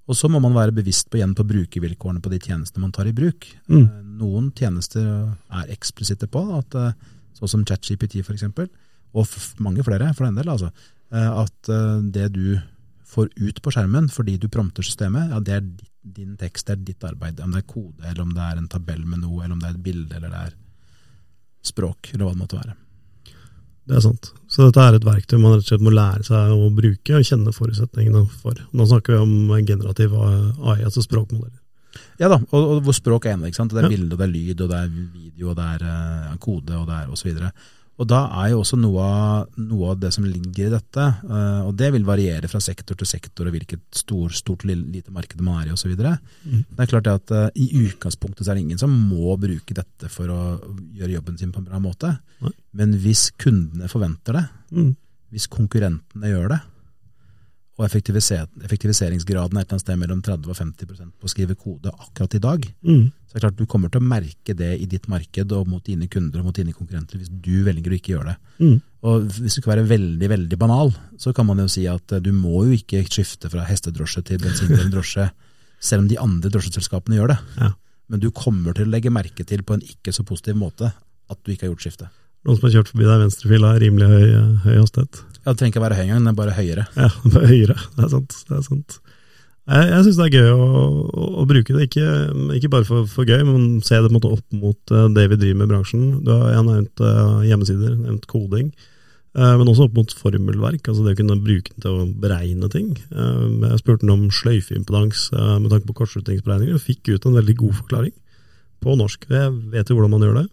[0.04, 3.08] Og så må man være bevisst på, igjen på brukervilkårene på de tjenestene man tar
[3.08, 3.48] i bruk.
[3.72, 3.80] Mm.
[3.80, 6.92] Eh, Noen tjenester er eksplisitte på, at, eh,
[7.38, 8.68] sånn som ChatGPT eksempel,
[9.14, 9.34] og
[9.64, 10.70] mange flere for den del, altså,
[11.10, 11.72] eh, at
[12.14, 12.60] det du
[13.14, 15.66] får ut på skjermen fordi du prompter systemet, ja, det er
[16.14, 17.40] din tekst, det er ditt arbeid.
[17.40, 19.70] Om det er kode, eller om det er en tabell med noe, eller om det
[19.70, 20.57] er et bilde, eller det er
[21.64, 22.74] språk, eller hva det måtte være.
[23.85, 24.31] Det er sant.
[24.48, 27.27] Så dette er et verktøy man rett og slett må lære seg å bruke og
[27.29, 28.57] kjenne forutsetningene for.
[28.72, 31.61] Nå snakker vi om generativ AI, altså språkmodeller.
[32.18, 33.74] Ja da, og, og hvor språk er en ikke sant?
[33.74, 33.92] Det er Ja.
[33.92, 36.88] bilde, og det er lyd, og det er video, og det er uh, kode, og
[36.88, 37.31] det er osv.
[37.37, 37.53] Og
[38.11, 41.76] da er jo også noe av, noe av det som ligger i dette, uh, og
[41.78, 45.61] det vil variere fra sektor til sektor, og hvilket stor, stort eller lite marked man
[45.61, 45.92] er i osv.
[45.94, 46.64] Mm.
[46.74, 50.11] Det er klart at uh, i utgangspunktet så er det ingen som må bruke dette
[50.11, 50.40] for å
[50.98, 52.16] gjøre jobben sin på en bra måte.
[52.42, 52.54] Nei.
[52.74, 54.96] Men hvis kundene forventer det, Mm.
[55.30, 56.62] hvis konkurrentene gjør det,
[57.78, 61.90] og effektiviseringsgraden er et eller annet sted mellom 30 og 50% på å skrive kode
[61.90, 62.66] akkurat i dag,
[63.34, 65.82] Så er det klart du kommer til å merke det i ditt marked og mot
[65.82, 68.36] dine kunder og mot dine konkurrenter hvis du velger å ikke gjøre det.
[68.62, 68.76] Mm.
[69.10, 72.22] Og hvis du skal være veldig, veldig banal, så kan man jo si at eh,
[72.22, 75.26] du må jo ikke skifte fra hestedrosje til bensindrevet drosje,
[75.90, 77.40] selv om de andre drosjeselskapene gjør det.
[77.58, 77.72] Ja.
[78.06, 81.42] Men du kommer til å legge merke til på en ikke så positiv måte at
[81.42, 82.10] du ikke har gjort skifte.
[82.46, 84.24] Noen som har kjørt forbi deg venstrefila i rimelig høy,
[84.62, 85.24] høy hastighet.
[85.40, 86.86] Ja, det trenger ikke være høy engang, det er bare høyere.
[86.94, 87.76] Ja, det bare høyere.
[87.96, 88.36] Det er sant.
[88.46, 88.98] Det er sant.
[89.64, 90.64] Jeg, jeg syns det er gøy å,
[91.09, 92.09] å, å bruke det, ikke,
[92.59, 95.61] ikke bare for, for, gøy, men se det måte opp mot uh, det vi driver
[95.61, 96.03] med i bransjen.
[96.27, 98.68] Du har, nevnt uh, hjemmesider, nevnt koding,
[99.38, 100.83] uh, men også opp mot formelverk.
[100.85, 102.90] altså Det å kunne bruke den til å beregne ting.
[103.09, 107.79] jeg spurte den om sløyfeimpedans med tanke på kortslutningsberegninger, og fikk ut en veldig god
[107.79, 108.12] forklaring
[108.85, 109.24] på norsk.
[109.33, 110.48] Jeg vet jo hvordan man gjør det,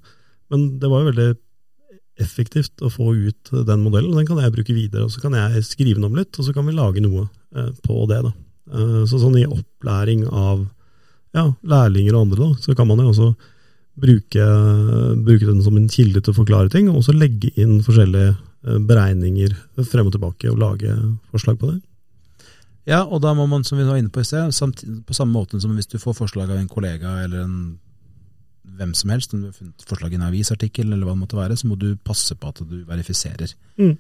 [0.54, 1.34] men det var jo veldig
[2.22, 4.16] effektivt å få ut den modellen.
[4.16, 6.56] Den kan jeg bruke videre, og så kan jeg skrive den om litt, og så
[6.56, 7.28] kan vi lage noe
[7.84, 8.22] på det.
[8.30, 8.32] da.
[8.72, 10.64] Eh, så sånn i opplæring av
[11.36, 13.30] ja, lærlinger og andre, da, så kan man jo også
[14.02, 14.48] bruke,
[15.26, 18.82] bruke, den som en kilde til å forklare ting, og også legge inn forskjellige eh,
[18.88, 19.56] beregninger
[19.88, 20.96] frem og tilbake og lage
[21.34, 21.80] forslag på det.
[22.90, 24.50] Ja, og da må man, som vi var inne på i sted,
[25.06, 27.58] på samme måte som hvis du får forslag av en kollega eller en
[28.78, 31.40] hvem som helst, om du har funnet forslag i en avisartikkel eller hva det måtte
[31.40, 33.54] være, så må du passe på at du verifiserer.
[33.78, 33.94] Mm.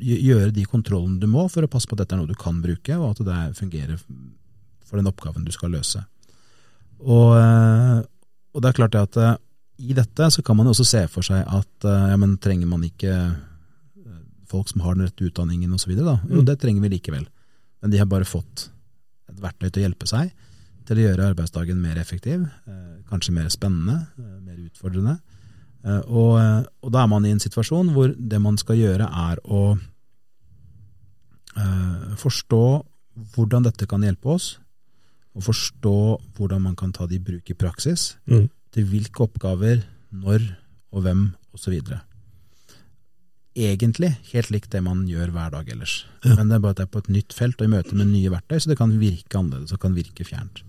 [0.00, 2.60] gjøre de kontrollene du må for å passe på at dette er noe du kan
[2.62, 4.00] bruke, og at det fungerer
[4.86, 6.02] for den oppgaven du skal løse.
[7.02, 7.98] Og, eh,
[8.54, 9.34] og det er klart at eh,
[9.86, 12.86] i dette så kan man også se for seg at eh, ja, men trenger man
[12.86, 13.16] ikke
[14.46, 15.92] folk som har den rette utdanningen osv.
[15.92, 16.44] Jo, mm.
[16.46, 17.26] det trenger vi likevel.
[17.82, 18.68] Men de har bare fått
[19.30, 20.30] et verktøy til å hjelpe seg
[20.86, 25.18] til å gjøre arbeidsdagen mer effektiv, eh, kanskje mer spennende, eh, mer utfordrende.
[25.84, 29.42] Eh, og, og, da er man i en situasjon hvor det man skal gjøre, er
[29.44, 29.78] å
[32.20, 32.64] forstå
[33.32, 34.58] hvordan dette kan hjelpe oss,
[35.32, 36.00] og forstå
[36.36, 38.50] hvordan man kan ta det i bruk i praksis, mm.
[38.76, 40.44] til hvilke oppgaver, når
[40.92, 41.22] og hvem,
[41.56, 41.78] osv
[43.56, 46.04] egentlig helt likt det man gjør hver dag ellers.
[46.24, 46.36] Ja.
[46.36, 48.10] Men det er bare at det er på et nytt felt og i møte med
[48.10, 50.62] nye verktøy, så det kan virke annerledes og kan virke fjernt.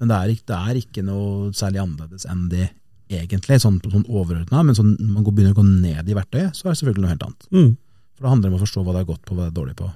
[0.00, 2.66] Men det er, ikke, det er ikke noe særlig annerledes enn det
[3.12, 4.64] egentlig, sånn, sånn overordna.
[4.66, 7.12] Men sånn, når man begynner å gå ned i verktøyet, så er det selvfølgelig noe
[7.14, 7.46] helt annet.
[7.54, 7.70] Mm.
[8.16, 9.76] For det handler om å forstå hva det er godt på hva det er dårlig
[9.78, 9.90] på.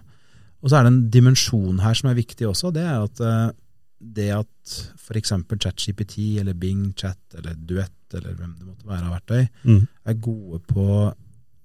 [0.61, 2.73] Og så er det en dimensjon her som er viktig også.
[2.77, 3.53] Det er at uh,
[4.01, 5.33] det at f.eks.
[5.51, 9.83] ChatGPT eller Bing Chat eller Duett eller hvem det måtte være av verktøy, mm.
[10.11, 10.87] er gode på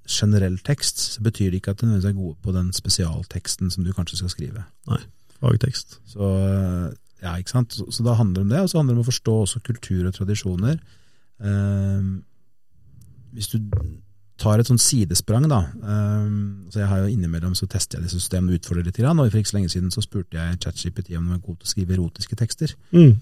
[0.06, 3.86] generell tekst, så betyr det ikke at de nødvendigvis er gode på den spesialteksten som
[3.86, 4.66] du kanskje skal skrive.
[4.92, 5.00] Nei,
[5.42, 5.98] fagtekst.
[6.12, 6.92] Så uh,
[7.26, 7.76] ja, ikke sant?
[7.76, 9.62] Så, så, da handler det om det, og så handler det om å forstå også
[9.66, 10.80] kultur og tradisjoner.
[11.44, 12.10] Eh,
[13.36, 13.60] hvis du
[14.40, 16.26] tar et sånn sidesprang, da eh,
[16.72, 19.00] så Jeg har jo innimellom så tester jeg disse systemene og utfordrer litt.
[19.00, 21.70] Og For ikke så lenge siden så spurte jeg ChatGPT om de var god til
[21.70, 22.76] å skrive erotiske tekster.
[22.96, 23.16] Mm.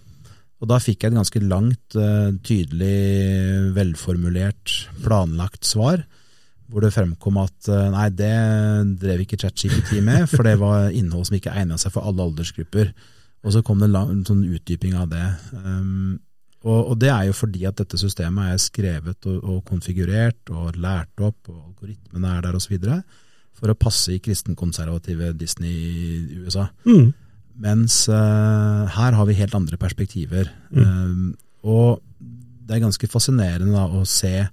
[0.64, 6.06] Og da fikk jeg et ganske langt, eh, tydelig, velformulert, planlagt svar
[6.74, 8.36] hvor det fremkom at eh, nei, det
[9.02, 12.90] drev ikke ChatGPT med, for det var innhold som ikke egna seg for alle aldersgrupper.
[13.44, 15.26] Og så kom det en sånn utdyping av det.
[15.58, 16.20] Um,
[16.64, 20.80] og, og, det er jo fordi at dette systemet er skrevet og, og konfigurert og
[20.80, 22.78] lært opp, og algoritmene er der osv.
[23.60, 26.70] for å passe i kristenkonservative Disney i USA.
[26.88, 27.12] Mm.
[27.64, 30.48] Mens uh, her har vi helt andre perspektiver.
[30.72, 30.88] Mm.
[30.88, 31.28] Um,
[31.68, 32.00] og
[32.64, 34.48] det er ganske fascinerende da, å se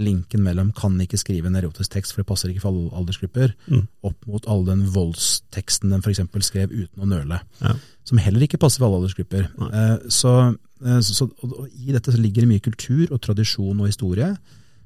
[0.00, 3.54] linken mellom 'kan ikke skrive en erotisk tekst, for det passer ikke for alle aldersgrupper',
[3.68, 3.86] mm.
[4.02, 6.20] opp mot all den voldsteksten den f.eks.
[6.46, 7.40] skrev uten å nøle.
[7.60, 7.74] Ja.
[8.04, 9.48] Som heller ikke passer for alle aldersgrupper.
[9.72, 13.86] Eh, så, eh, så, så og, I dette ligger det mye kultur og tradisjon og
[13.86, 14.36] historie.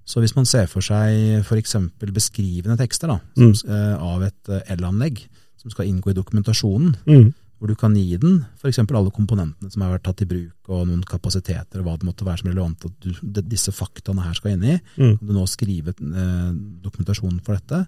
[0.05, 1.77] Så hvis man ser for seg f.eks.
[2.13, 3.73] beskrivende tekster da, som, mm.
[3.73, 5.25] eh, av et eh, elanlegg
[5.57, 7.33] som skal inngå i dokumentasjonen, mm
[7.65, 8.83] hvor du kan gi den f.eks.
[8.83, 12.27] alle komponentene som har vært tatt i bruk, og noen kapasiteter, og hva det måtte
[12.27, 14.75] være som er relevant at du, disse faktaene her skal inn i.
[15.01, 15.15] Mm.
[15.17, 16.51] Kan du nå skrive eh,
[16.85, 17.87] dokumentasjonen for dette,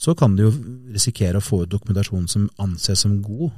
[0.00, 0.54] så kan du jo
[0.94, 3.52] risikere å få ut dokumentasjon som anses som god,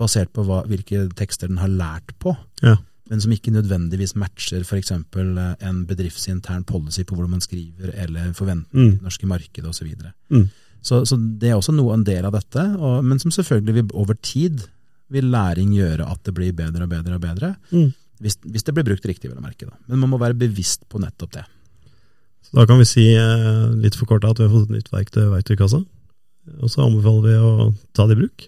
[0.00, 2.32] basert på hva, hvilke tekster den har lært på.
[2.64, 2.78] Ja.
[3.12, 4.94] Men som ikke nødvendigvis matcher f.eks.
[4.96, 8.96] Eh, en bedriftsintern policy på hvordan man skriver, eller forventninger i mm.
[8.96, 9.92] det norske markedet osv.
[10.32, 10.48] Mm.
[10.82, 13.90] Så, så, det er også noe, en del av dette, og, men som selvfølgelig vil,
[14.02, 14.64] over tid
[15.12, 17.52] vil læring gjøre at det blir bedre og bedre og bedre.
[17.70, 17.92] Mm.
[18.22, 19.68] Hvis, hvis, det blir brukt riktig, vil jeg merke.
[19.68, 19.76] Da.
[19.90, 21.44] Men man må være bevisst på nettopp det.
[22.46, 25.24] Så Da kan vi si eh, litt forkorta at vi har fått et nytt verktøy
[25.24, 25.82] i verktøykassa.
[26.62, 28.46] Og så anbefaler vi å ta det i bruk.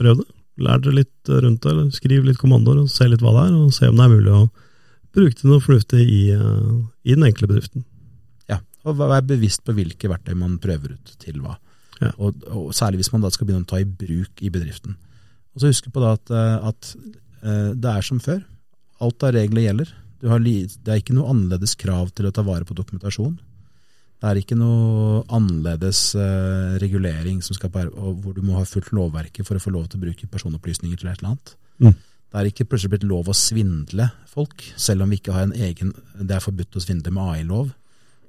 [0.00, 0.28] Prøv det.
[0.64, 3.56] Lær dere litt rundt det, eller skriv litt kommandoer og se litt hva det er,
[3.58, 4.44] og se om det er mulig å
[5.14, 7.82] bruke det noe fornuftig i, uh, i den enkle bedriften.
[8.50, 11.56] Ja, og være bevisst på hvilke verktøy man prøver ut til hva.
[12.00, 12.10] Ja.
[12.18, 14.96] Og, og, Særlig hvis man da skal begynne å ta i bruk i bedriften.
[15.54, 16.94] Og så Husk på da at, eh, at,
[17.42, 18.42] eh, det er som før.
[19.04, 19.92] Alt av regler gjelder.
[20.24, 23.36] Har, det er ikke noe annerledes krav til å ta vare på dokumentasjon.
[24.24, 29.44] Det er ikke noe annerledes eh, regulering som skal hvor du må ha fulgt lovverket
[29.44, 31.54] for å få lov til å bruke personopplysninger til et eller annet.
[31.84, 31.94] Mm.
[32.34, 35.52] Det er ikke plutselig blitt lov å svindle folk, selv om vi ikke har en
[35.54, 37.68] egen Det er forbudt å svindle med AI-lov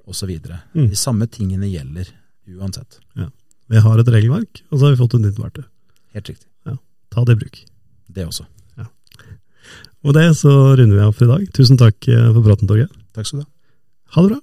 [0.06, 0.30] osv.
[0.76, 0.90] Mm.
[0.92, 2.12] De samme tingene gjelder
[2.54, 3.00] uansett.
[3.72, 5.64] Vi har et regelverk, og så har vi fått et nytt verktøy.
[6.16, 6.46] Helt riktig.
[7.10, 7.64] Ta det i bruk.
[8.12, 8.46] Det også.
[10.06, 11.46] Og det så runder vi av for i dag.
[11.56, 12.90] Tusen takk eh, for praten, Torgeir.
[13.16, 13.50] Takk skal du ha.
[14.14, 14.40] Ha det bra.